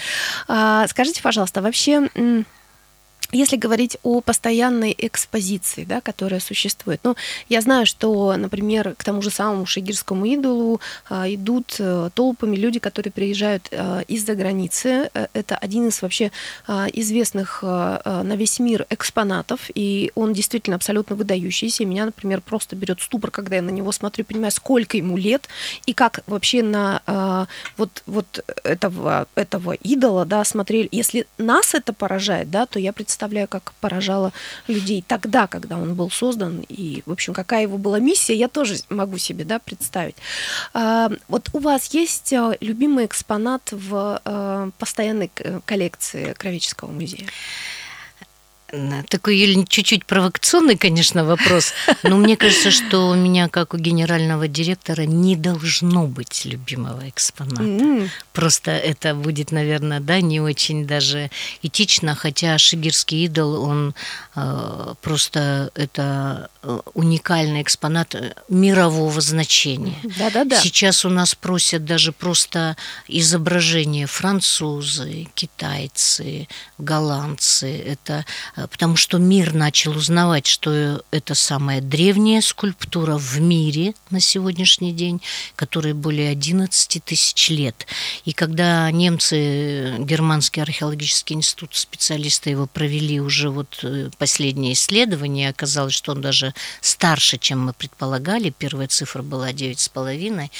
А, 0.48 0.86
скажите, 0.88 1.22
пожалуйста, 1.22 1.62
вообще 1.62 2.08
если 3.32 3.56
говорить 3.56 3.96
о 4.02 4.20
постоянной 4.20 4.94
экспозиции, 4.96 5.84
да, 5.84 6.00
которая 6.00 6.40
существует, 6.40 7.00
ну, 7.02 7.16
я 7.48 7.60
знаю, 7.60 7.86
что, 7.86 8.36
например, 8.36 8.94
к 8.96 9.04
тому 9.04 9.22
же 9.22 9.30
самому 9.30 9.66
шигирскому 9.66 10.26
идолу 10.26 10.80
а, 11.08 11.28
идут 11.28 11.76
а, 11.80 12.10
толпами 12.10 12.56
люди, 12.56 12.78
которые 12.78 13.12
приезжают 13.12 13.68
а, 13.72 14.00
из-за 14.06 14.34
границы. 14.34 15.10
Э, 15.14 15.26
это 15.32 15.56
один 15.56 15.88
из 15.88 16.02
вообще 16.02 16.30
а, 16.66 16.86
известных 16.92 17.60
а, 17.62 18.00
а, 18.04 18.22
на 18.22 18.36
весь 18.36 18.58
мир 18.58 18.86
экспонатов, 18.90 19.70
и 19.74 20.12
он 20.14 20.34
действительно 20.34 20.76
абсолютно 20.76 21.16
выдающийся. 21.16 21.84
Меня, 21.84 22.06
например, 22.06 22.42
просто 22.42 22.76
берет 22.76 23.00
ступор, 23.00 23.30
когда 23.30 23.56
я 23.56 23.62
на 23.62 23.70
него 23.70 23.92
смотрю, 23.92 24.24
понимаю, 24.24 24.52
сколько 24.52 24.96
ему 24.96 25.16
лет, 25.16 25.48
и 25.86 25.94
как 25.94 26.20
вообще 26.26 26.62
на 26.62 27.02
а, 27.06 27.46
вот, 27.76 28.02
вот 28.06 28.44
этого, 28.62 29.26
этого 29.34 29.72
идола, 29.72 30.24
да, 30.26 30.44
смотрели. 30.44 30.88
Если 30.92 31.26
нас 31.38 31.74
это 31.74 31.92
поражает, 31.92 32.50
да, 32.50 32.66
то 32.66 32.78
я 32.78 32.92
представляю, 32.92 33.21
представляю, 33.22 33.46
как 33.46 33.72
поражало 33.80 34.32
людей 34.66 35.04
тогда, 35.06 35.46
когда 35.46 35.76
он 35.76 35.94
был 35.94 36.10
создан, 36.10 36.64
и, 36.68 37.04
в 37.06 37.12
общем, 37.12 37.34
какая 37.34 37.62
его 37.62 37.78
была 37.78 38.00
миссия, 38.00 38.34
я 38.34 38.48
тоже 38.48 38.78
могу 38.88 39.16
себе 39.16 39.44
да, 39.44 39.60
представить. 39.60 40.16
А, 40.74 41.08
вот 41.28 41.48
у 41.52 41.60
вас 41.60 41.94
есть 41.94 42.32
а, 42.32 42.56
любимый 42.60 43.06
экспонат 43.06 43.62
в 43.70 44.20
а, 44.24 44.70
постоянной 44.76 45.30
коллекции 45.64 46.34
Кровеческого 46.36 46.90
музея? 46.90 47.28
Такой, 49.08 49.36
Юля, 49.36 49.66
чуть-чуть 49.68 50.06
провокационный, 50.06 50.78
конечно, 50.78 51.26
вопрос, 51.26 51.72
но 52.02 52.16
мне 52.16 52.38
кажется, 52.38 52.70
что 52.70 53.10
у 53.10 53.14
меня, 53.14 53.48
как 53.50 53.74
у 53.74 53.76
генерального 53.76 54.48
директора, 54.48 55.02
не 55.02 55.36
должно 55.36 56.06
быть 56.06 56.46
любимого 56.46 57.06
экспоната. 57.06 57.62
Mm-hmm. 57.62 58.08
Просто 58.32 58.70
это 58.70 59.14
будет, 59.14 59.52
наверное, 59.52 60.00
да, 60.00 60.22
не 60.22 60.40
очень 60.40 60.86
даже 60.86 61.30
этично, 61.62 62.14
хотя 62.14 62.56
шигирский 62.56 63.26
идол, 63.26 63.62
он 63.62 63.94
э, 64.36 64.94
просто 65.02 65.70
это 65.74 66.48
э, 66.62 66.80
уникальный 66.94 67.60
экспонат 67.60 68.14
э, 68.14 68.32
мирового 68.48 69.20
значения. 69.20 69.98
Да-да-да. 70.18 70.58
Сейчас 70.58 71.04
у 71.04 71.10
нас 71.10 71.34
просят 71.34 71.84
даже 71.84 72.12
просто 72.12 72.78
изображения 73.06 74.06
французы, 74.06 75.28
китайцы, 75.34 76.48
голландцы. 76.78 77.76
Это 77.86 78.24
э, 78.56 78.61
потому 78.68 78.96
что 78.96 79.18
мир 79.18 79.54
начал 79.54 79.96
узнавать, 79.96 80.46
что 80.46 81.02
это 81.10 81.34
самая 81.34 81.80
древняя 81.80 82.40
скульптура 82.40 83.16
в 83.18 83.40
мире 83.40 83.94
на 84.10 84.20
сегодняшний 84.20 84.92
день, 84.92 85.20
которой 85.56 85.92
более 85.92 86.30
11 86.30 87.04
тысяч 87.04 87.48
лет. 87.50 87.86
И 88.24 88.32
когда 88.32 88.90
немцы, 88.90 89.96
Германский 89.98 90.60
археологический 90.60 91.36
институт, 91.36 91.74
специалисты 91.74 92.50
его 92.50 92.66
провели 92.66 93.20
уже 93.20 93.50
вот 93.50 93.80
э, 93.82 94.10
последнее 94.18 94.74
исследование, 94.74 95.48
оказалось, 95.48 95.94
что 95.94 96.12
он 96.12 96.20
даже 96.20 96.54
старше, 96.80 97.38
чем 97.38 97.60
мы 97.60 97.72
предполагали, 97.72 98.54
первая 98.56 98.88
цифра 98.88 99.22
была 99.22 99.50
9,5, 99.50 100.50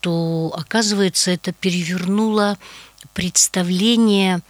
то, 0.00 0.54
оказывается, 0.56 1.30
это 1.30 1.52
перевернуло 1.52 2.58
представление 3.14 4.40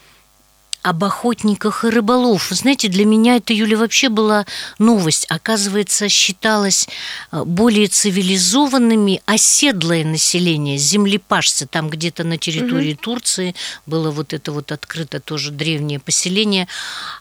об 0.87 1.03
охотниках 1.03 1.85
и 1.85 1.89
рыболов. 1.89 2.47
знаете, 2.51 2.87
для 2.87 3.05
меня 3.05 3.37
это, 3.37 3.53
Юля, 3.53 3.77
вообще 3.77 4.09
была 4.09 4.47
новость. 4.79 5.27
Оказывается, 5.29 6.09
считалось 6.09 6.87
э, 7.33 7.43
более 7.45 7.89
цивилизованными 7.89 9.21
оседлое 9.27 10.05
население, 10.05 10.79
землепашцы. 10.79 11.67
Там 11.67 11.91
где-то 11.91 12.23
на 12.23 12.39
территории 12.39 12.93
угу. 12.93 13.01
Турции 13.03 13.57
было 13.87 14.13
вот 14.13 14.33
это 14.33 14.53
вот 14.53 14.71
открыто 14.71 15.19
тоже 15.19 15.51
древнее 15.51 15.99
поселение. 15.99 16.69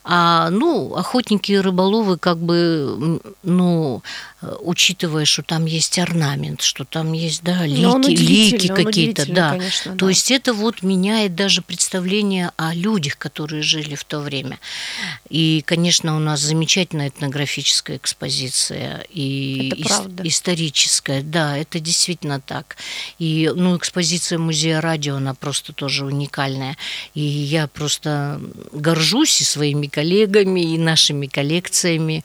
А, 0.03 0.51
ну, 0.51 0.93
охотники 0.93 1.51
и 1.53 1.57
рыболовы 1.57 2.19
как 2.19 2.37
бы, 2.37 3.19
ну, 3.41 4.03
учитывая, 4.59 5.25
что 5.25 5.43
там 5.43 5.65
есть 5.65 5.99
орнамент, 5.99 6.61
что 6.61 6.85
там 6.85 7.13
есть, 7.13 7.43
да, 7.43 7.65
лики, 7.65 8.09
лики 8.09 8.67
какие-то, 8.67 9.31
да. 9.31 9.51
Конечно, 9.51 9.91
То 9.93 10.05
да. 10.05 10.09
есть 10.09 10.31
это 10.31 10.53
вот 10.53 10.83
меняет 10.83 11.35
даже 11.35 11.61
представление 11.61 12.51
о 12.57 12.73
людях, 12.73 13.17
которые 13.17 13.61
жили 13.63 13.95
в 13.95 14.03
то 14.03 14.19
время. 14.19 14.59
И, 15.29 15.63
конечно, 15.65 16.15
у 16.15 16.19
нас 16.19 16.39
замечательная 16.41 17.09
этнографическая 17.09 17.97
экспозиция 17.97 19.05
и 19.09 19.71
ис- 19.77 20.21
историческая, 20.23 21.21
да, 21.21 21.57
это 21.57 21.79
действительно 21.79 22.39
так. 22.39 22.77
И, 23.19 23.51
ну, 23.55 23.77
экспозиция 23.77 24.37
музея 24.37 24.81
радио, 24.81 25.15
она 25.17 25.33
просто 25.33 25.73
тоже 25.73 26.05
уникальная. 26.05 26.77
И 27.13 27.21
я 27.21 27.67
просто 27.67 28.41
горжусь 28.71 29.41
и 29.41 29.43
своими 29.43 29.87
коллегами, 29.87 30.61
и 30.61 30.77
нашими 30.77 31.27
коллекциями 31.27 32.23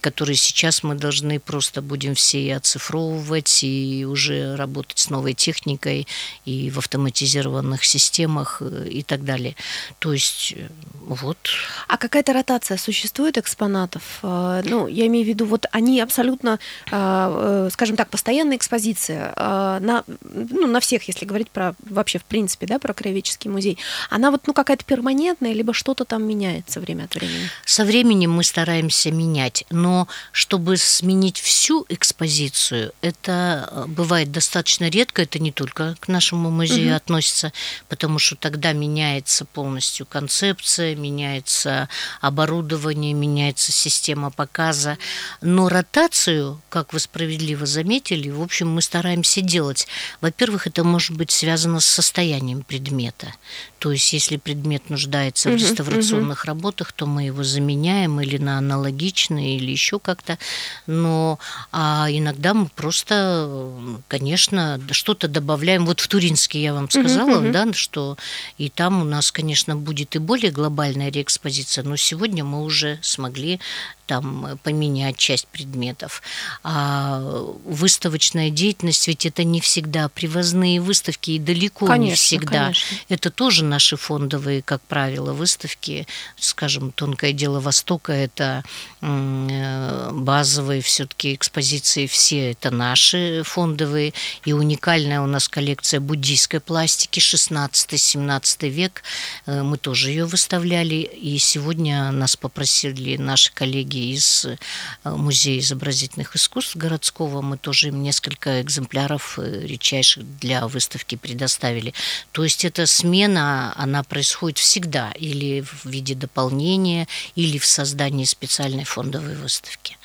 которые 0.00 0.36
сейчас 0.36 0.82
мы 0.82 0.94
должны 0.94 1.38
просто 1.38 1.82
будем 1.82 2.14
все 2.14 2.56
оцифровывать 2.56 3.62
и 3.62 4.04
уже 4.08 4.56
работать 4.56 4.98
с 4.98 5.10
новой 5.10 5.34
техникой 5.34 6.06
и 6.44 6.70
в 6.70 6.78
автоматизированных 6.78 7.84
системах 7.84 8.58
э, 8.60 8.88
и 8.88 9.02
так 9.02 9.24
далее. 9.24 9.54
То 9.98 10.12
есть 10.12 10.54
э, 10.56 10.68
вот. 11.00 11.38
А 11.86 11.96
какая-то 11.96 12.32
ротация 12.32 12.76
существует 12.76 13.38
экспонатов? 13.38 14.02
Э, 14.22 14.62
ну, 14.64 14.86
я 14.88 15.06
имею 15.06 15.24
в 15.24 15.28
виду, 15.28 15.46
вот 15.46 15.66
они 15.70 16.00
абсолютно, 16.00 16.58
скажем 16.86 17.96
так, 17.96 18.10
постоянная 18.10 18.56
экспозиция 18.56 19.32
на, 19.36 20.04
ну, 20.22 20.66
на 20.66 20.80
всех, 20.80 21.06
если 21.08 21.24
говорить 21.24 21.50
про 21.50 21.74
вообще 21.88 22.18
в 22.18 22.24
принципе, 22.24 22.66
да, 22.66 22.78
про 22.78 22.94
краеведческий 22.94 23.50
музей. 23.50 23.78
Она 24.10 24.30
вот, 24.30 24.46
ну, 24.46 24.52
какая-то 24.52 24.84
перманентная, 24.84 25.52
либо 25.52 25.72
что-то 25.72 26.04
там 26.04 26.24
меняется 26.24 26.80
время 26.80 27.04
от 27.04 27.14
времени? 27.14 27.48
Со 27.64 27.84
временем 27.84 28.32
мы 28.32 28.44
стараемся 28.44 29.10
менять 29.10 29.64
но 29.70 30.08
чтобы 30.32 30.76
сменить 30.76 31.38
всю 31.38 31.84
экспозицию, 31.88 32.92
это 33.00 33.68
э, 33.70 33.84
бывает 33.86 34.32
достаточно 34.32 34.88
редко, 34.88 35.22
это 35.22 35.38
не 35.38 35.52
только 35.52 35.96
к 36.00 36.08
нашему 36.08 36.50
музею 36.50 36.90
угу. 36.90 36.96
относится, 36.96 37.52
потому 37.88 38.18
что 38.18 38.36
тогда 38.36 38.72
меняется 38.72 39.44
полностью 39.44 40.06
концепция, 40.06 40.94
меняется 40.94 41.88
оборудование, 42.20 43.12
меняется 43.12 43.72
система 43.72 44.30
показа. 44.30 44.98
Но 45.40 45.68
ротацию, 45.68 46.60
как 46.68 46.92
вы 46.92 47.00
справедливо 47.00 47.66
заметили, 47.66 48.30
в 48.30 48.42
общем, 48.42 48.70
мы 48.70 48.82
стараемся 48.82 49.40
делать. 49.40 49.86
Во-первых, 50.20 50.66
это 50.66 50.84
может 50.84 51.16
быть 51.16 51.30
связано 51.30 51.80
с 51.80 51.86
состоянием 51.86 52.62
предмета. 52.62 53.34
То 53.78 53.92
есть, 53.92 54.12
если 54.12 54.36
предмет 54.36 54.90
нуждается 54.90 55.50
в 55.50 55.54
реставрационных 55.54 56.40
угу. 56.42 56.46
работах, 56.46 56.92
то 56.92 57.06
мы 57.06 57.24
его 57.24 57.44
заменяем 57.44 58.20
или 58.20 58.36
на 58.38 58.58
аналогичные, 58.58 59.56
или 59.56 59.70
еще 59.70 59.98
как-то. 59.98 60.38
Но 60.86 61.38
а 61.72 62.06
иногда 62.10 62.54
мы 62.54 62.66
просто, 62.68 63.72
конечно, 64.08 64.80
что-то 64.90 65.28
добавляем. 65.28 65.86
Вот 65.86 66.00
в 66.00 66.08
Туринске 66.08 66.62
я 66.62 66.74
вам 66.74 66.90
сказала, 66.90 67.40
угу, 67.40 67.52
да, 67.52 67.72
что 67.72 68.16
и 68.56 68.68
там 68.68 69.00
у 69.02 69.04
нас, 69.04 69.30
конечно, 69.30 69.76
будет 69.76 70.16
и 70.16 70.18
более 70.18 70.50
глобальная 70.50 71.10
реэкспозиция, 71.10 71.84
но 71.84 71.96
сегодня 71.96 72.44
мы 72.44 72.62
уже 72.62 72.98
смогли 73.02 73.60
там 74.08 74.58
поменять 74.64 75.18
часть 75.18 75.46
предметов. 75.48 76.22
А 76.64 77.20
выставочная 77.64 78.50
деятельность, 78.50 79.06
ведь 79.06 79.26
это 79.26 79.44
не 79.44 79.60
всегда 79.60 80.08
привозные 80.08 80.80
выставки, 80.80 81.32
и 81.32 81.38
далеко 81.38 81.86
конечно, 81.86 82.10
не 82.10 82.14
всегда. 82.16 82.64
Конечно. 82.64 82.96
Это 83.10 83.30
тоже 83.30 83.64
наши 83.68 83.96
фондовые, 83.96 84.62
как 84.62 84.80
правило, 84.82 85.32
выставки. 85.32 86.06
Скажем, 86.36 86.92
«Тонкое 86.92 87.32
дело 87.32 87.60
Востока»– 87.60 88.12
это 88.14 88.64
э, 89.00 90.10
базовые 90.12 90.80
все-таки 90.82 91.34
экспозиции, 91.34 92.06
все 92.06 92.52
это 92.52 92.70
наши 92.70 93.42
фондовые. 93.44 94.12
И 94.44 94.52
уникальная 94.52 95.20
у 95.20 95.26
нас 95.26 95.48
коллекция 95.48 96.00
буддийской 96.00 96.60
пластики 96.60 97.20
16-17 97.20 98.68
век. 98.68 99.02
Э, 99.46 99.62
мы 99.62 99.78
тоже 99.78 100.10
ее 100.10 100.24
выставляли. 100.24 100.96
И 100.96 101.38
сегодня 101.38 102.10
нас 102.10 102.36
попросили 102.36 103.16
наши 103.16 103.52
коллеги 103.52 104.12
из 104.14 104.44
э, 104.44 104.56
Музея 105.04 105.60
изобразительных 105.60 106.34
искусств 106.36 106.76
городского. 106.76 107.42
Мы 107.42 107.58
тоже 107.58 107.88
им 107.88 108.02
несколько 108.02 108.62
экземпляров 108.62 109.38
редчайших 109.38 110.24
для 110.38 110.66
выставки 110.66 111.16
предоставили. 111.16 111.94
То 112.32 112.44
есть 112.44 112.64
эта 112.64 112.86
смена, 112.86 113.57
она 113.76 114.02
происходит 114.02 114.58
всегда 114.58 115.12
или 115.12 115.60
в 115.60 115.84
виде 115.84 116.14
дополнения, 116.14 117.06
или 117.34 117.58
в 117.58 117.66
создании 117.66 118.24
специальной 118.24 118.84
фондовой 118.84 119.34
выставки. 119.34 119.96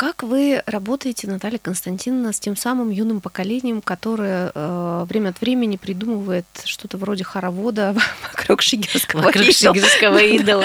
Как 0.00 0.22
вы 0.22 0.62
работаете, 0.64 1.26
Наталья 1.26 1.58
Константиновна, 1.58 2.32
с 2.32 2.40
тем 2.40 2.56
самым 2.56 2.88
юным 2.88 3.20
поколением, 3.20 3.82
которое 3.82 4.50
э, 4.54 5.04
время 5.06 5.28
от 5.28 5.42
времени 5.42 5.76
придумывает 5.76 6.46
что-то 6.64 6.96
вроде 6.96 7.22
хоровода 7.22 7.94
вокруг 8.32 8.62
шигерского 8.62 9.20
вокруг 9.20 9.44
идола? 9.44 9.74
шигерского 9.74 10.18
идола. 10.18 10.64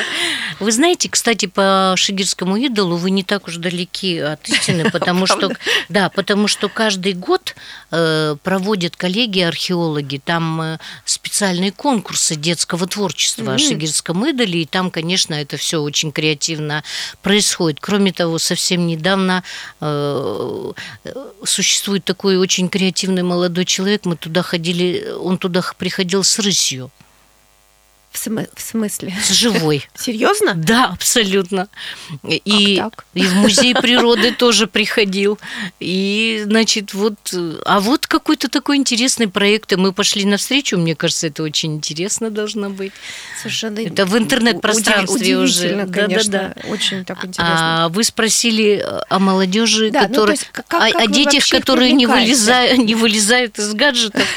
Вы 0.61 0.71
знаете, 0.71 1.09
кстати, 1.09 1.47
по 1.47 1.95
шигерскому 1.97 2.55
идолу 2.55 2.95
вы 2.95 3.11
не 3.11 3.23
так 3.23 3.49
уж 3.49 3.57
далеки 3.57 4.19
от 4.19 4.47
истины, 4.47 4.89
потому 4.93 5.27
что, 5.27 5.51
да, 5.89 6.07
потому 6.07 6.47
что 6.47 6.69
каждый 6.69 7.11
год 7.11 7.55
э, 7.91 8.37
проводят 8.41 8.95
коллеги-археологи 8.95 10.21
там 10.23 10.61
э, 10.61 10.77
специальные 11.03 11.73
конкурсы 11.73 12.35
детского 12.35 12.87
творчества 12.87 13.43
mm-hmm. 13.43 13.55
о 13.55 13.59
шигерском 13.59 14.25
идоле, 14.29 14.61
и 14.61 14.65
там, 14.65 14.91
конечно, 14.91 15.33
это 15.33 15.57
все 15.57 15.81
очень 15.81 16.13
креативно 16.13 16.85
происходит. 17.21 17.79
Кроме 17.81 18.13
того, 18.13 18.39
совсем 18.39 18.87
недавно 18.87 19.24
недавно 19.25 19.43
э, 19.81 20.71
существует 21.43 22.05
такой 22.05 22.37
очень 22.37 22.69
креативный 22.69 23.23
молодой 23.23 23.65
человек, 23.65 24.05
мы 24.05 24.15
туда 24.15 24.41
ходили, 24.41 25.11
он 25.19 25.37
туда 25.37 25.61
приходил 25.77 26.23
с 26.23 26.39
рысью. 26.39 26.89
В, 28.25 28.27
см- 28.27 28.49
в 28.55 28.61
смысле? 28.61 29.13
С 29.21 29.29
живой. 29.29 29.87
Серьезно? 29.95 30.55
Да, 30.55 30.85
абсолютно. 30.85 31.67
И, 32.23 32.81
и 33.13 33.21
в 33.21 33.35
музей 33.35 33.75
природы 33.75 34.31
тоже 34.31 34.65
приходил. 34.65 35.37
И, 35.79 36.41
значит, 36.43 36.95
вот... 36.95 37.15
А 37.65 37.79
вот 37.79 38.07
какой-то 38.07 38.49
такой 38.49 38.77
интересный 38.77 39.27
проект, 39.27 39.73
и 39.73 39.75
мы 39.75 39.93
пошли 39.93 40.25
навстречу. 40.25 40.77
Мне 40.77 40.95
кажется, 40.95 41.27
это 41.27 41.43
очень 41.43 41.75
интересно 41.75 42.31
должно 42.31 42.71
быть. 42.71 42.93
Совершенно. 43.37 43.79
Это 43.79 44.07
в 44.07 44.17
интернет-пространстве 44.17 45.37
уже. 45.37 45.85
Конечно, 45.85 46.31
да, 46.31 46.47
да, 46.47 46.53
да. 46.63 46.69
Очень 46.69 47.05
так 47.05 47.23
а 47.23 47.27
интересно. 47.27 47.85
А 47.85 47.89
вы 47.89 48.03
спросили 48.03 48.83
о 49.07 49.19
молодежи, 49.19 49.91
да, 49.91 50.07
которые... 50.07 50.37
Ну, 50.39 50.47
как, 50.51 50.73
о, 50.73 50.91
как 50.91 51.01
о 51.01 51.07
детях, 51.07 51.47
которые 51.49 51.91
не 51.91 52.07
вылезают, 52.07 52.79
не 52.79 52.95
вылезают 52.95 53.59
из 53.59 53.71
гаджетов. 53.75 54.27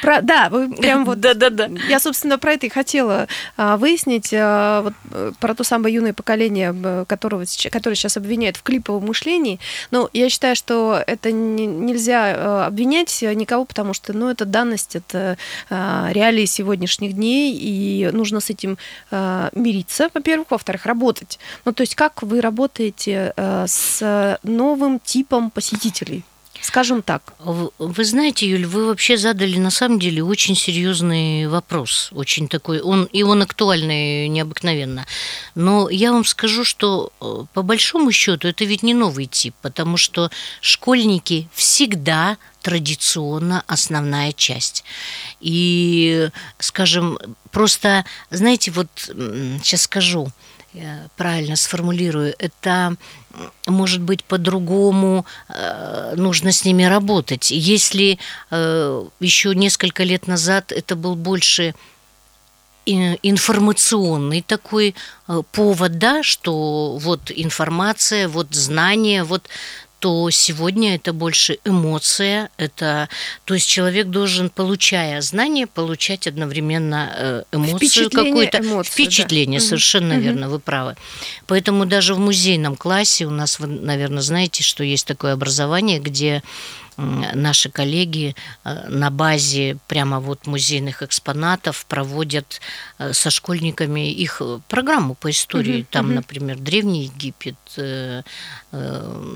Про, 0.00 0.22
да, 0.22 0.48
вы 0.48 0.72
прям 0.72 1.04
вот... 1.06 1.18
Да, 1.18 1.34
да, 1.34 1.50
да. 1.50 1.68
Я, 1.88 1.98
собственно, 1.98 2.38
про 2.38 2.52
это 2.52 2.66
и 2.66 2.68
хотела 2.68 3.26
выяснить 3.56 4.32
а, 4.34 4.82
вот, 4.82 4.94
э, 5.10 5.32
про 5.40 5.54
то 5.54 5.64
самое 5.64 5.94
юное 5.94 6.12
поколение, 6.12 7.04
которого, 7.06 7.44
которое 7.70 7.96
сейчас 7.96 8.16
обвиняют 8.16 8.56
в 8.56 8.62
клиповом 8.62 9.06
мышлении. 9.06 9.58
Но 9.90 10.08
я 10.12 10.28
считаю, 10.28 10.56
что 10.56 11.02
это 11.06 11.32
не, 11.32 11.66
нельзя 11.66 12.30
э, 12.30 12.64
обвинять 12.66 13.22
никого, 13.22 13.64
потому 13.64 13.94
что 13.94 14.12
ну, 14.12 14.28
это 14.28 14.44
данность, 14.44 14.96
это 14.96 15.36
а, 15.70 16.10
реалии 16.12 16.44
сегодняшних 16.44 17.14
дней, 17.14 17.54
и 17.54 18.10
нужно 18.12 18.40
с 18.40 18.50
этим 18.50 18.78
мириться, 19.10 20.10
во-первых, 20.14 20.50
во-вторых, 20.50 20.86
работать. 20.86 21.38
Ну, 21.64 21.72
то 21.72 21.82
есть 21.82 21.94
как 21.94 22.22
вы 22.22 22.40
работаете 22.40 23.32
с 23.36 24.38
новым 24.42 24.98
типом 25.00 25.50
посетителей? 25.50 26.24
Скажем 26.62 27.02
так. 27.02 27.34
Вы 27.40 28.04
знаете, 28.04 28.48
Юль, 28.48 28.66
вы 28.66 28.86
вообще 28.86 29.16
задали 29.16 29.58
на 29.58 29.70
самом 29.70 29.98
деле 29.98 30.22
очень 30.22 30.56
серьезный 30.56 31.48
вопрос, 31.48 32.10
очень 32.12 32.48
такой, 32.48 32.80
он 32.80 33.04
и 33.04 33.22
он 33.22 33.42
актуальный 33.42 34.28
необыкновенно. 34.28 35.04
Но 35.54 35.90
я 35.90 36.12
вам 36.12 36.24
скажу, 36.24 36.64
что 36.64 37.12
э, 37.20 37.44
по 37.52 37.62
большому 37.62 38.12
счету 38.12 38.48
это 38.48 38.64
ведь 38.64 38.82
не 38.82 38.94
новый 38.94 39.26
тип, 39.26 39.54
потому 39.60 39.96
что 39.96 40.30
школьники 40.60 41.48
всегда 41.52 42.38
традиционно 42.62 43.64
основная 43.66 44.32
часть. 44.32 44.84
И, 45.40 46.30
скажем, 46.60 47.18
просто, 47.50 48.04
знаете, 48.30 48.70
вот 48.70 48.88
сейчас 48.96 49.82
скажу, 49.82 50.30
правильно 51.16 51.56
сформулирую, 51.56 52.34
это 52.38 52.96
может 53.66 54.00
быть 54.00 54.24
по-другому 54.24 55.26
э, 55.48 56.14
нужно 56.16 56.52
с 56.52 56.64
ними 56.64 56.84
работать. 56.84 57.50
Если 57.50 58.18
э, 58.50 59.04
еще 59.20 59.54
несколько 59.54 60.02
лет 60.04 60.26
назад 60.26 60.72
это 60.72 60.96
был 60.96 61.14
больше 61.14 61.74
информационный 62.84 64.42
такой 64.42 64.94
э, 65.28 65.42
повод, 65.52 65.98
да, 65.98 66.22
что 66.22 66.96
вот 66.98 67.30
информация, 67.30 68.28
вот 68.28 68.54
знание, 68.54 69.22
вот 69.22 69.48
то 70.02 70.28
сегодня 70.30 70.96
это 70.96 71.12
больше 71.12 71.58
эмоция, 71.64 72.50
это, 72.56 73.08
то 73.44 73.54
есть 73.54 73.68
человек 73.68 74.08
должен, 74.08 74.50
получая 74.50 75.20
знания, 75.20 75.68
получать 75.68 76.26
одновременно 76.26 77.12
э, 77.14 77.42
эмоцию 77.52 78.10
какую-то, 78.10 78.82
впечатление, 78.82 79.60
да. 79.60 79.66
совершенно 79.66 80.14
угу. 80.14 80.22
верно, 80.22 80.48
вы 80.48 80.58
правы. 80.58 80.96
Поэтому 81.46 81.86
даже 81.86 82.14
в 82.14 82.18
музейном 82.18 82.74
классе 82.74 83.26
у 83.26 83.30
нас, 83.30 83.60
вы, 83.60 83.68
наверное, 83.68 84.22
знаете, 84.22 84.64
что 84.64 84.82
есть 84.82 85.06
такое 85.06 85.34
образование, 85.34 86.00
где 86.00 86.42
наши 86.96 87.70
коллеги 87.70 88.34
э, 88.64 88.88
на 88.88 89.10
базе 89.10 89.78
прямо 89.88 90.20
вот 90.20 90.46
музейных 90.46 91.02
экспонатов 91.02 91.86
проводят 91.86 92.60
э, 92.98 93.12
со 93.12 93.30
школьниками 93.30 94.12
их 94.12 94.42
программу 94.68 95.14
по 95.14 95.30
истории. 95.30 95.80
Угу, 95.80 95.86
там, 95.90 96.06
угу. 96.06 96.14
например, 96.14 96.58
Древний 96.58 97.04
Египет, 97.04 97.56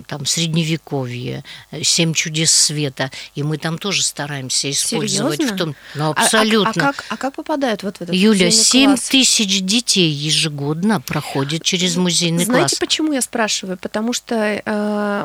там 0.07 0.27
Средневековье, 0.27 1.45
Семь 1.83 2.15
чудес 2.15 2.53
света. 2.53 3.11
И 3.35 3.43
мы 3.43 3.59
там 3.59 3.79
тоже 3.79 4.03
стараемся 4.03 4.71
использовать 4.71 5.39
Серьезно? 5.39 5.57
в 5.57 5.59
том. 5.59 5.77
Ну, 5.95 6.11
абсолютно. 6.11 6.85
А, 6.85 6.87
а, 6.87 6.89
а, 6.89 6.93
как, 6.93 7.05
а 7.11 7.17
как 7.17 7.35
попадают 7.35 7.83
вот 7.83 7.99
в 7.99 8.01
этот 8.03 8.15
Юля, 8.15 8.51
7 8.51 8.97
тысяч 8.97 9.61
детей 9.63 10.11
ежегодно 10.11 11.01
проходят 11.01 11.63
через 11.63 11.97
музейный 11.97 12.45
Знаете, 12.45 12.51
класс. 12.51 12.71
Знаете, 12.71 12.77
почему 12.81 13.13
я 13.13 13.21
спрашиваю? 13.21 13.79
Потому 13.79 14.13
что 14.13 14.63
э, 14.65 15.25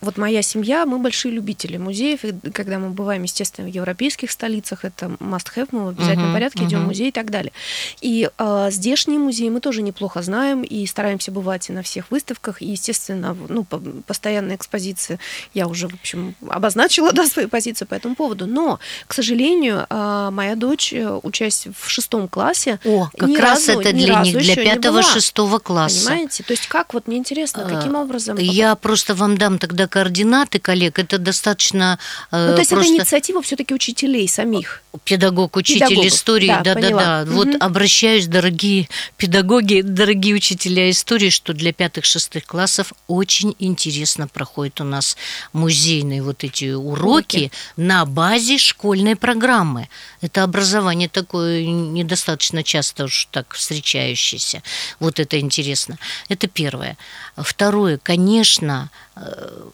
вот 0.00 0.16
моя 0.16 0.42
семья, 0.42 0.86
мы 0.86 0.98
большие 0.98 1.32
любители 1.32 1.48
любители 1.48 1.78
музеев, 1.78 2.24
и 2.24 2.50
когда 2.50 2.78
мы 2.78 2.90
бываем, 2.90 3.22
естественно, 3.22 3.68
в 3.68 3.72
европейских 3.72 4.30
столицах, 4.30 4.84
это 4.84 5.06
must-have, 5.18 5.68
мы 5.72 5.86
в 5.86 5.88
обязательном 5.88 6.30
uh-huh, 6.30 6.32
порядке 6.34 6.62
uh-huh. 6.62 6.68
идем 6.68 6.84
в 6.84 6.86
музей 6.86 7.08
и 7.08 7.12
так 7.12 7.30
далее. 7.30 7.52
И 8.00 8.30
э, 8.36 8.68
здешние 8.70 9.18
музеи 9.18 9.48
мы 9.48 9.60
тоже 9.60 9.82
неплохо 9.82 10.22
знаем 10.22 10.62
и 10.62 10.86
стараемся 10.86 11.32
бывать 11.32 11.70
и 11.70 11.72
на 11.72 11.82
всех 11.82 12.10
выставках, 12.10 12.62
и, 12.62 12.66
естественно, 12.66 13.36
ну, 13.48 13.64
постоянная 14.06 14.56
экспозиция, 14.56 15.18
я 15.54 15.66
уже, 15.66 15.88
в 15.88 15.94
общем, 15.94 16.34
обозначила 16.48 17.12
да, 17.18 17.26
свою 17.26 17.48
позицию 17.48 17.88
по 17.88 17.94
этому 17.94 18.14
поводу, 18.14 18.46
но, 18.46 18.78
к 19.06 19.14
сожалению, 19.14 19.86
э, 19.88 20.28
моя 20.32 20.54
дочь, 20.54 20.92
э, 20.92 21.18
учась 21.22 21.66
в 21.66 21.88
шестом 21.88 22.28
классе, 22.28 22.80
О, 22.84 23.08
как 23.16 23.38
раз 23.38 23.68
разу, 23.68 23.80
это 23.80 23.92
для 23.92 24.20
них, 24.20 24.36
для 24.38 24.56
пятого-шестого 24.56 25.58
класса. 25.58 26.06
Понимаете? 26.06 26.42
То 26.42 26.52
есть 26.52 26.66
как, 26.66 26.94
вот 26.94 27.06
мне 27.06 27.18
интересно, 27.18 27.64
каким 27.68 27.96
а, 27.96 28.02
образом? 28.02 28.36
Я 28.38 28.74
просто 28.74 29.14
вам 29.14 29.36
дам 29.38 29.58
тогда 29.58 29.86
координаты 29.86 30.58
коллег, 30.58 30.98
это 30.98 31.18
достаточно... 31.18 31.98
Э, 32.30 32.48
ну, 32.48 32.52
то 32.54 32.60
есть 32.60 32.70
просто... 32.70 32.92
это 32.92 33.00
инициатива 33.00 33.42
все-таки 33.42 33.74
учителей 33.74 34.28
самих? 34.28 34.82
Педагог, 35.04 35.56
учитель 35.56 35.88
Педагог. 35.88 36.06
истории, 36.06 36.56
да-да-да. 36.64 37.22
Угу. 37.22 37.32
Вот 37.32 37.48
обращаюсь, 37.60 38.26
дорогие 38.26 38.88
педагоги, 39.16 39.82
дорогие 39.82 40.34
учителя 40.34 40.90
истории, 40.90 41.30
что 41.30 41.52
для 41.52 41.72
пятых-шестых 41.72 42.44
классов 42.44 42.92
очень 43.06 43.27
интересно 43.58 44.28
проходят 44.28 44.80
у 44.80 44.84
нас 44.84 45.16
музейные 45.52 46.22
вот 46.22 46.44
эти 46.44 46.72
уроки 46.72 46.98
Уроки. 46.98 47.52
на 47.76 48.04
базе 48.04 48.58
школьной 48.58 49.16
программы. 49.16 49.88
Это 50.20 50.42
образование 50.42 51.08
такое 51.08 51.64
недостаточно 51.64 52.62
часто 52.62 53.04
уж 53.04 53.28
так 53.30 53.54
встречающееся. 53.54 54.62
Вот 55.00 55.20
это 55.20 55.38
интересно. 55.38 55.98
Это 56.28 56.48
первое. 56.48 56.96
Второе, 57.36 57.98
конечно, 57.98 58.90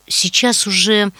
сейчас 0.06 0.66
уже 0.66 1.12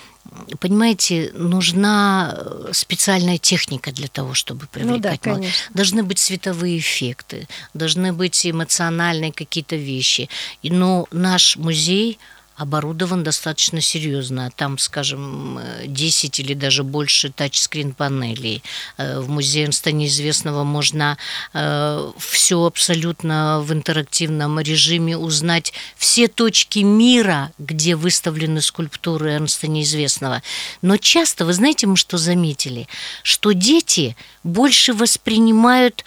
понимаете, 0.59 1.31
нужна 1.35 2.35
э, 2.37 2.70
специальная 2.72 3.39
техника 3.39 3.93
для 3.93 4.09
того, 4.09 4.35
чтобы 4.35 4.66
привлекать 4.66 5.20
ну, 5.25 5.31
да, 5.31 5.31
молодежь. 5.31 5.55
Должны 5.75 6.03
быть 6.03 6.18
световые 6.18 6.79
эффекты, 6.79 7.47
должны 7.75 8.12
быть 8.12 8.47
эмоциональные 8.47 9.33
какие-то 9.33 9.77
вещи. 9.77 10.29
Но 10.62 11.07
наш 11.11 11.57
музей 11.57 12.18
оборудован 12.57 13.23
достаточно 13.25 13.81
серьезно. 13.81 14.51
Там, 14.57 14.79
скажем, 14.79 15.59
10 15.87 16.41
или 16.41 16.55
даже 16.55 16.85
больше 16.85 17.31
тачскрин-панелей. 17.31 18.63
Э, 18.97 19.21
в 19.21 19.29
музее 19.29 19.65
Эрнста 19.65 19.93
Неизвестного 19.93 20.65
можно 20.65 21.19
э, 21.53 22.13
все 22.19 22.65
абсолютно 22.65 23.61
в 23.63 23.73
интерактивном 23.73 24.61
режиме 24.61 25.17
узнать 25.17 25.73
все 25.97 26.29
точки 26.29 26.81
мира, 26.81 27.53
где 27.59 27.97
выставлены 27.97 28.61
скульптуры 28.61 29.31
Эрнста 29.31 29.67
Неизвестного. 29.67 30.43
Но 30.83 30.97
часто, 30.97 31.45
вы 31.45 31.53
знаете, 31.53 31.87
мы 31.87 31.97
что 31.97 32.19
заметили? 32.19 32.89
Что 33.23 33.53
дети 33.53 34.17
больше 34.43 34.93
воспринимают 34.93 36.05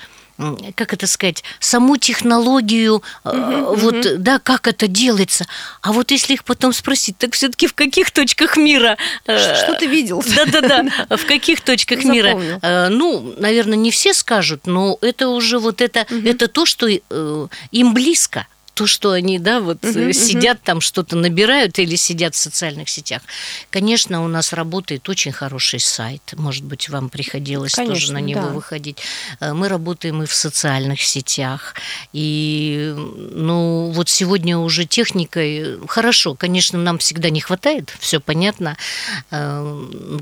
как 0.76 0.94
это 0.94 1.08
сказать, 1.08 1.44
саму 1.60 1.98
технологию, 1.98 3.04
uh 3.24 3.76
вот, 3.76 3.96
uh 3.96 4.18
да, 4.18 4.40
как 4.40 4.68
это 4.68 4.88
делается. 4.88 5.46
А 5.82 5.92
вот 5.92 6.12
если 6.12 6.34
их 6.34 6.44
потом 6.44 6.74
спросить, 6.74 7.18
так 7.18 7.34
все-таки 7.34 7.68
в 7.68 7.74
каких 7.74 8.12
точках 8.12 8.58
мира? 8.58 8.98
Э, 9.26 9.56
что 9.56 9.76
ты 9.76 9.88
видел? 9.88 10.24
Да-да-да, 10.36 10.86
в 11.18 11.26
каких 11.26 11.62
точках 11.62 12.04
мира? 12.04 12.40
Э, 12.62 12.90
ну, 12.90 13.34
наверное, 13.38 13.78
не 13.78 13.92
все 13.92 14.14
скажут, 14.14 14.68
но 14.68 14.98
это 15.02 15.30
уже 15.30 15.60
вот 15.60 15.82
это, 15.82 16.06
это 16.10 16.48
то, 16.48 16.66
что 16.66 16.88
им 16.88 17.94
близко 17.94 18.48
то, 18.78 18.86
что 18.86 19.12
они, 19.12 19.40
да, 19.40 19.60
вот 19.60 19.80
uh-huh, 19.82 20.14
сидят 20.14 20.60
uh-huh. 20.60 20.66
там, 20.66 20.82
что-то 20.82 21.16
набирают 21.16 21.80
или 21.80 21.96
сидят 21.96 22.36
в 22.36 22.38
социальных 22.38 22.90
сетях. 22.90 23.24
Конечно, 23.72 24.24
у 24.24 24.28
нас 24.28 24.54
работает 24.54 25.10
очень 25.10 25.32
хороший 25.32 25.80
сайт. 25.80 26.22
Может 26.34 26.64
быть, 26.64 26.88
вам 26.88 27.10
приходилось 27.10 27.74
Конечно, 27.74 27.96
тоже 27.96 28.14
на 28.14 28.20
него 28.20 28.42
да. 28.42 28.48
выходить. 28.50 29.00
Э, 29.40 29.54
мы 29.54 29.68
работаем 29.68 30.22
и 30.22 30.28
в 30.28 30.34
социальных 30.34 31.02
сетях. 31.02 31.74
И, 32.14 32.94
ну, 32.96 33.90
вот 33.90 34.10
сегодня 34.10 34.60
уже 34.60 34.86
техникой 34.86 35.80
хорошо. 35.88 36.36
Конечно, 36.36 36.78
нам 36.78 37.00
всегда 37.00 37.32
не 37.32 37.42
хватает, 37.42 37.92
все 38.00 38.20
понятно. 38.20 38.78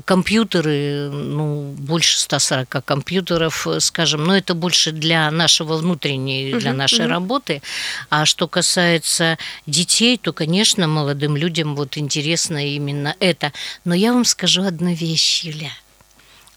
Компьютеры, 0.06 1.10
ну, 1.10 1.74
больше 1.76 2.18
140 2.20 2.82
компьютеров, 2.82 3.66
скажем, 3.80 4.24
но 4.24 4.34
это 4.34 4.54
больше 4.54 4.92
для 4.92 5.30
нашего 5.30 5.76
внутренней, 5.76 6.54
для 6.54 6.72
нашей 6.72 7.04
uh-huh. 7.04 7.08
работы. 7.08 7.60
А 8.08 8.24
что 8.24 8.45
что 8.46 8.48
касается 8.48 9.38
детей, 9.66 10.16
то, 10.18 10.32
конечно, 10.32 10.86
молодым 10.86 11.36
людям 11.36 11.74
вот 11.74 11.98
интересно 11.98 12.64
именно 12.64 13.16
это. 13.18 13.52
Но 13.84 13.92
я 13.92 14.12
вам 14.12 14.24
скажу 14.24 14.62
одну 14.62 14.94
вещь, 14.94 15.42
Юля. 15.42 15.72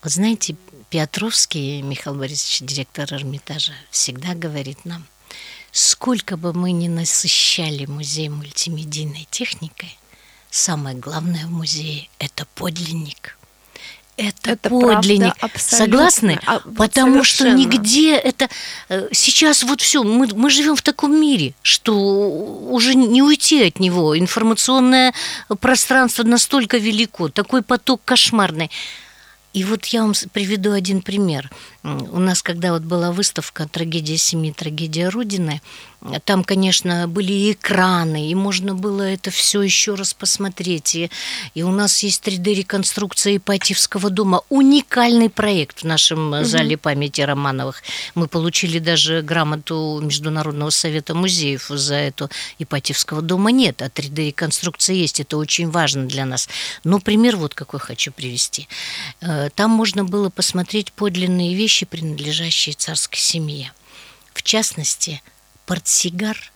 Вот 0.03 0.11
знаете, 0.11 0.55
Петровский 0.91 1.81
Михаил 1.81 2.15
Борисович, 2.15 2.61
директор 2.61 3.11
Эрмитажа, 3.11 3.73
всегда 3.89 4.35
говорит 4.35 4.85
нам, 4.85 5.03
сколько 5.71 6.37
бы 6.37 6.53
мы 6.53 6.73
ни 6.73 6.87
насыщали 6.87 7.87
музей 7.87 8.29
мультимедийной 8.29 9.27
техникой, 9.31 9.97
самое 10.51 10.95
главное 10.95 11.47
в 11.47 11.51
музее– 11.51 12.07
это 12.19 12.45
подлинник– 12.53 13.35
это, 14.19 14.51
это 14.51 14.69
подлинник. 14.69 15.35
Правда, 15.37 15.59
Согласны? 15.59 16.39
А, 16.45 16.59
Потому 16.75 17.13
совершенно. 17.13 17.51
что 17.51 17.57
нигде 17.57 18.15
это... 18.15 18.49
Э, 18.89 19.07
сейчас 19.11 19.63
вот 19.63 19.81
все, 19.81 20.03
мы, 20.03 20.27
мы 20.35 20.49
живем 20.49 20.75
в 20.75 20.81
таком 20.81 21.19
мире, 21.19 21.53
что 21.61 21.95
уже 21.95 22.95
не 22.95 23.21
уйти 23.21 23.63
от 23.67 23.79
него. 23.79 24.17
Информационное 24.17 25.13
пространство 25.61 26.23
настолько 26.23 26.77
велико, 26.77 27.29
такой 27.29 27.61
поток 27.61 28.01
кошмарный. 28.03 28.69
И 29.53 29.63
вот 29.63 29.85
я 29.85 30.01
вам 30.01 30.13
приведу 30.31 30.73
один 30.73 31.01
пример. 31.01 31.49
У 31.83 32.19
нас, 32.19 32.41
когда 32.41 32.73
вот 32.73 32.81
была 32.81 33.11
выставка 33.11 33.67
«Трагедия 33.67 34.17
семьи, 34.17 34.51
трагедия 34.51 35.09
Родины», 35.09 35.61
там, 36.23 36.45
конечно, 36.45 37.09
были 37.09 37.33
и 37.33 37.51
экраны, 37.51 38.29
и 38.29 38.35
можно 38.35 38.73
было 38.73 39.01
это 39.01 39.31
все 39.31 39.61
еще 39.61 39.95
раз 39.95 40.13
посмотреть. 40.13 40.95
И, 40.95 41.11
и 41.55 41.63
у 41.63 41.71
нас 41.71 42.01
есть 42.03 42.25
3D-реконструкция 42.25 43.35
Ипатьевского 43.35 44.09
дома. 44.09 44.41
Уникальный 44.47 45.29
проект 45.29 45.81
в 45.81 45.83
нашем 45.83 46.31
угу. 46.31 46.45
зале 46.45 46.77
памяти 46.77 47.21
Романовых. 47.21 47.83
Мы 48.15 48.27
получили 48.27 48.79
даже 48.79 49.21
грамоту 49.21 49.99
Международного 50.01 50.69
совета 50.69 51.13
музеев 51.13 51.67
за 51.67 51.95
эту 51.95 52.29
Ипатьевского 52.59 53.21
дома 53.21 53.51
нет, 53.51 53.81
а 53.81 53.87
3D-реконструкция 53.87 54.95
есть. 54.95 55.19
Это 55.19 55.35
очень 55.37 55.69
важно 55.69 56.05
для 56.05 56.25
нас. 56.25 56.47
Но 56.85 57.01
пример 57.01 57.35
вот 57.35 57.53
какой 57.53 57.81
хочу 57.81 58.13
привести. 58.13 58.69
Э, 59.19 59.49
там 59.53 59.71
можно 59.71 60.05
было 60.05 60.29
посмотреть 60.29 60.93
подлинные 60.93 61.55
вещи, 61.55 61.68
принадлежащие 61.85 62.75
царской 62.75 63.19
семье. 63.19 63.71
В 64.33 64.43
частности, 64.43 65.21
портсигар, 65.65 66.51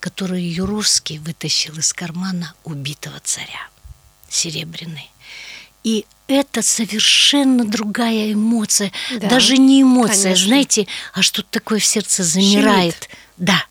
который 0.00 0.42
Юровский 0.42 1.18
вытащил 1.18 1.76
из 1.78 1.92
кармана 1.92 2.54
убитого 2.64 3.20
царя, 3.20 3.68
серебряный. 4.28 5.10
И 5.82 6.04
это 6.26 6.62
совершенно 6.62 7.64
другая 7.64 8.32
эмоция. 8.32 8.92
Да, 9.18 9.28
Даже 9.28 9.56
не 9.56 9.82
эмоция, 9.82 10.22
конечно. 10.34 10.46
знаете, 10.46 10.86
а 11.12 11.22
что-то 11.22 11.48
такое 11.50 11.78
в 11.78 11.84
сердце 11.84 12.22
замирает. 12.22 12.94
Щемит. 12.94 13.10
Да, 13.38 13.64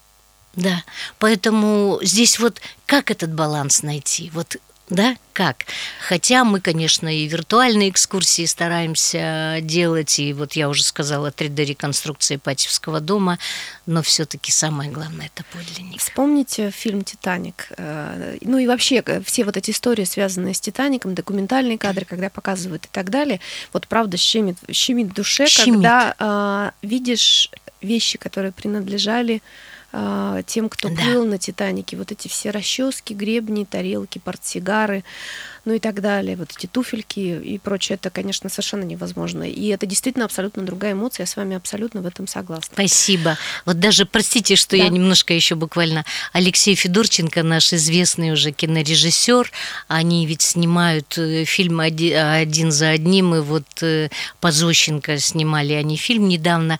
да. 0.56 0.84
Поэтому 1.20 2.00
здесь 2.02 2.40
вот 2.40 2.62
как 2.86 3.12
этот 3.12 3.34
баланс 3.34 3.84
найти? 3.84 4.30
Вот 4.34 4.58
да, 4.90 5.16
как? 5.34 5.66
Хотя 6.02 6.44
мы, 6.44 6.60
конечно, 6.60 7.08
и 7.08 7.28
виртуальные 7.28 7.90
экскурсии 7.90 8.46
стараемся 8.46 9.60
делать, 9.62 10.20
и 10.20 10.34
вот 10.34 10.54
я 10.54 10.68
уже 10.68 10.84
сказала 10.84 11.30
3D-реконструкция 11.30 12.38
Ипатьевского 12.38 13.00
дома, 13.00 13.38
но 13.86 14.02
все 14.02 14.26
таки 14.26 14.52
самое 14.52 14.90
главное– 14.90 15.30
это 15.34 15.46
подлинник. 15.54 16.00
Вспомните 16.00 16.72
фильм 16.72 17.04
«Титаник». 17.04 17.68
Э, 17.78 18.38
ну 18.42 18.58
и 18.58 18.66
вообще 18.66 19.04
э, 19.06 19.22
все 19.22 19.44
вот 19.44 19.58
эти 19.58 19.72
истории, 19.72 20.06
связанные 20.06 20.56
с 20.56 20.60
«Титаником», 20.60 21.14
документальные 21.14 21.78
кадры, 21.78 22.06
когда 22.06 22.30
показывают 22.30 22.86
и 22.86 22.90
так 22.92 23.12
далее, 23.12 23.40
вот 23.72 23.88
правда 23.88 24.18
щемит, 24.18 24.58
щемит 24.72 25.14
душе, 25.14 25.46
щемит. 25.46 25.76
когда 25.76 26.74
э, 26.82 26.86
видишь 26.88 27.52
вещи, 27.82 28.18
которые 28.18 28.52
принадлежали 28.52 29.42
а, 29.92 30.44
тем, 30.44 30.70
кто 30.70 30.90
да. 30.90 30.96
плыл 30.96 31.26
на 31.26 31.38
Титанике. 31.38 31.98
Вот 31.98 32.12
эти 32.12 32.28
все 32.28 32.52
расчески, 32.52 33.14
гребни, 33.14 33.66
тарелки, 33.66 34.20
портсигары, 34.20 35.04
ну 35.66 35.74
и 35.74 35.80
так 35.80 36.02
далее. 36.02 36.36
Вот 36.36 36.52
эти 36.56 36.68
туфельки 36.68 37.20
и 37.20 37.58
прочее. 37.58 37.96
Это, 37.96 38.10
конечно, 38.10 38.50
совершенно 38.50 38.84
невозможно. 38.84 39.44
И 39.44 39.68
это 39.68 39.86
действительно 39.86 40.26
абсолютно 40.26 40.64
другая 40.64 40.94
эмоция. 40.94 41.24
Я 41.24 41.28
с 41.28 41.36
вами 41.36 41.56
абсолютно 41.56 42.02
в 42.02 42.06
этом 42.06 42.28
согласна. 42.28 42.70
Спасибо. 42.74 43.38
Вот 43.66 43.80
даже, 43.80 44.06
простите, 44.06 44.56
что 44.56 44.78
да. 44.78 44.84
я 44.84 44.90
немножко 44.90 45.34
еще 45.34 45.56
буквально... 45.56 46.06
Алексей 46.34 46.76
Федорченко, 46.76 47.44
наш 47.44 47.74
известный 47.74 48.32
уже 48.32 48.52
кинорежиссер, 48.52 49.52
они 49.88 50.26
ведь 50.26 50.42
снимают 50.42 51.18
э, 51.18 51.46
фильм 51.46 51.80
один 51.80 52.72
за 52.72 52.90
одним, 52.90 53.36
и 53.36 53.40
вот 53.40 53.66
э, 53.82 54.10
Позощенко 54.40 55.18
снимали 55.18 55.74
они 55.74 55.98
фильм 55.98 56.28
недавно. 56.28 56.80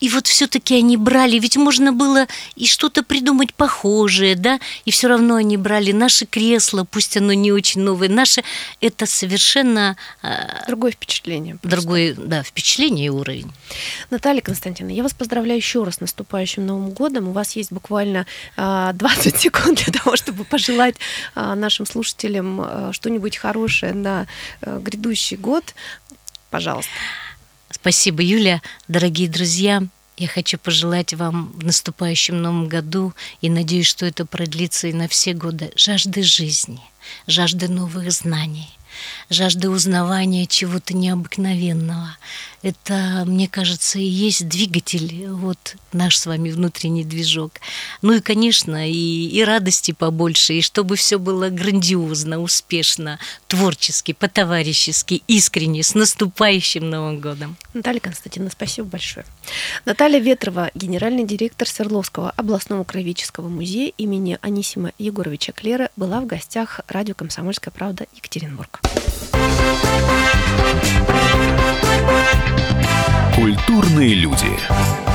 И 0.00 0.08
вот 0.08 0.26
все-таки 0.26 0.76
они 0.76 0.96
брали, 0.96 1.38
ведь 1.38 1.56
можно 1.56 1.92
было 1.92 2.26
и 2.56 2.66
что-то 2.66 3.02
придумать 3.02 3.54
похожее, 3.54 4.34
да, 4.34 4.58
и 4.84 4.90
все 4.90 5.08
равно 5.08 5.36
они 5.36 5.56
брали 5.56 5.92
наше 5.92 6.26
кресло, 6.26 6.84
пусть 6.84 7.16
оно 7.16 7.32
не 7.32 7.52
очень 7.52 7.82
новое, 7.82 8.08
наше, 8.08 8.42
это 8.80 9.06
совершенно... 9.06 9.96
А, 10.22 10.64
другое 10.66 10.92
впечатление. 10.92 11.56
Просто. 11.56 11.76
Другое, 11.76 12.14
да, 12.14 12.42
впечатление 12.42 13.06
и 13.06 13.10
уровень. 13.10 13.52
Наталья 14.10 14.40
Константиновна, 14.40 14.94
я 14.94 15.02
вас 15.02 15.12
поздравляю 15.12 15.58
еще 15.58 15.84
раз 15.84 15.96
с 15.96 16.00
наступающим 16.00 16.66
Новым 16.66 16.90
годом. 16.90 17.28
У 17.28 17.32
вас 17.32 17.56
есть 17.56 17.72
буквально 17.72 18.26
20 18.56 19.36
секунд 19.40 19.84
для 19.84 19.92
того, 19.92 20.16
чтобы 20.16 20.44
пожелать 20.44 20.96
нашим 21.34 21.86
слушателям 21.86 22.92
что-нибудь 22.92 23.36
хорошее 23.36 23.92
на 23.92 24.26
грядущий 24.62 25.36
год. 25.36 25.74
Пожалуйста. 26.50 26.90
Спасибо, 27.70 28.22
Юля. 28.22 28.62
Дорогие 28.88 29.28
друзья, 29.28 29.82
я 30.16 30.26
хочу 30.26 30.58
пожелать 30.58 31.14
вам 31.14 31.52
в 31.54 31.64
наступающем 31.64 32.42
новом 32.42 32.66
году, 32.66 33.14
и 33.40 33.48
надеюсь, 33.48 33.86
что 33.86 34.04
это 34.06 34.26
продлится 34.26 34.88
и 34.88 34.92
на 34.92 35.06
все 35.06 35.34
годы, 35.34 35.70
жажды 35.76 36.22
жизни, 36.24 36.80
жажды 37.28 37.68
новых 37.68 38.10
знаний, 38.10 38.68
жажда 39.30 39.70
узнавания 39.70 40.46
чего-то 40.46 40.94
необыкновенного. 40.94 42.16
Это, 42.62 43.24
мне 43.26 43.48
кажется, 43.48 43.98
и 43.98 44.04
есть 44.04 44.46
двигатель, 44.46 45.28
вот 45.28 45.76
наш 45.92 46.18
с 46.18 46.26
вами 46.26 46.50
внутренний 46.50 47.04
движок. 47.04 47.52
Ну 48.02 48.12
и, 48.12 48.20
конечно, 48.20 48.88
и, 48.88 48.92
и 48.92 49.42
радости 49.44 49.92
побольше, 49.92 50.54
и 50.54 50.62
чтобы 50.62 50.96
все 50.96 51.18
было 51.18 51.48
грандиозно, 51.48 52.40
успешно, 52.40 53.18
творчески, 53.48 54.12
по-товарищески, 54.12 55.22
искренне, 55.26 55.82
с 55.82 55.94
наступающим 55.94 56.90
Новым 56.90 57.18
годом. 57.20 57.56
Наталья 57.72 58.00
Константиновна, 58.00 58.50
спасибо 58.50 58.88
большое. 58.88 59.24
Наталья 59.86 60.20
Ветрова, 60.20 60.70
генеральный 60.74 61.24
директор 61.24 61.66
Свердловского 61.66 62.30
областного 62.30 62.84
краеведческого 62.84 63.48
музея 63.48 63.92
имени 63.96 64.38
Анисима 64.42 64.92
Егоровича 64.98 65.52
Клера, 65.52 65.90
была 65.96 66.20
в 66.20 66.26
гостях 66.26 66.80
радио 66.88 67.14
«Комсомольская 67.14 67.72
правда» 67.72 68.06
Екатеринбург. 68.14 68.80
Культурные 73.40 74.12
люди. 74.16 75.09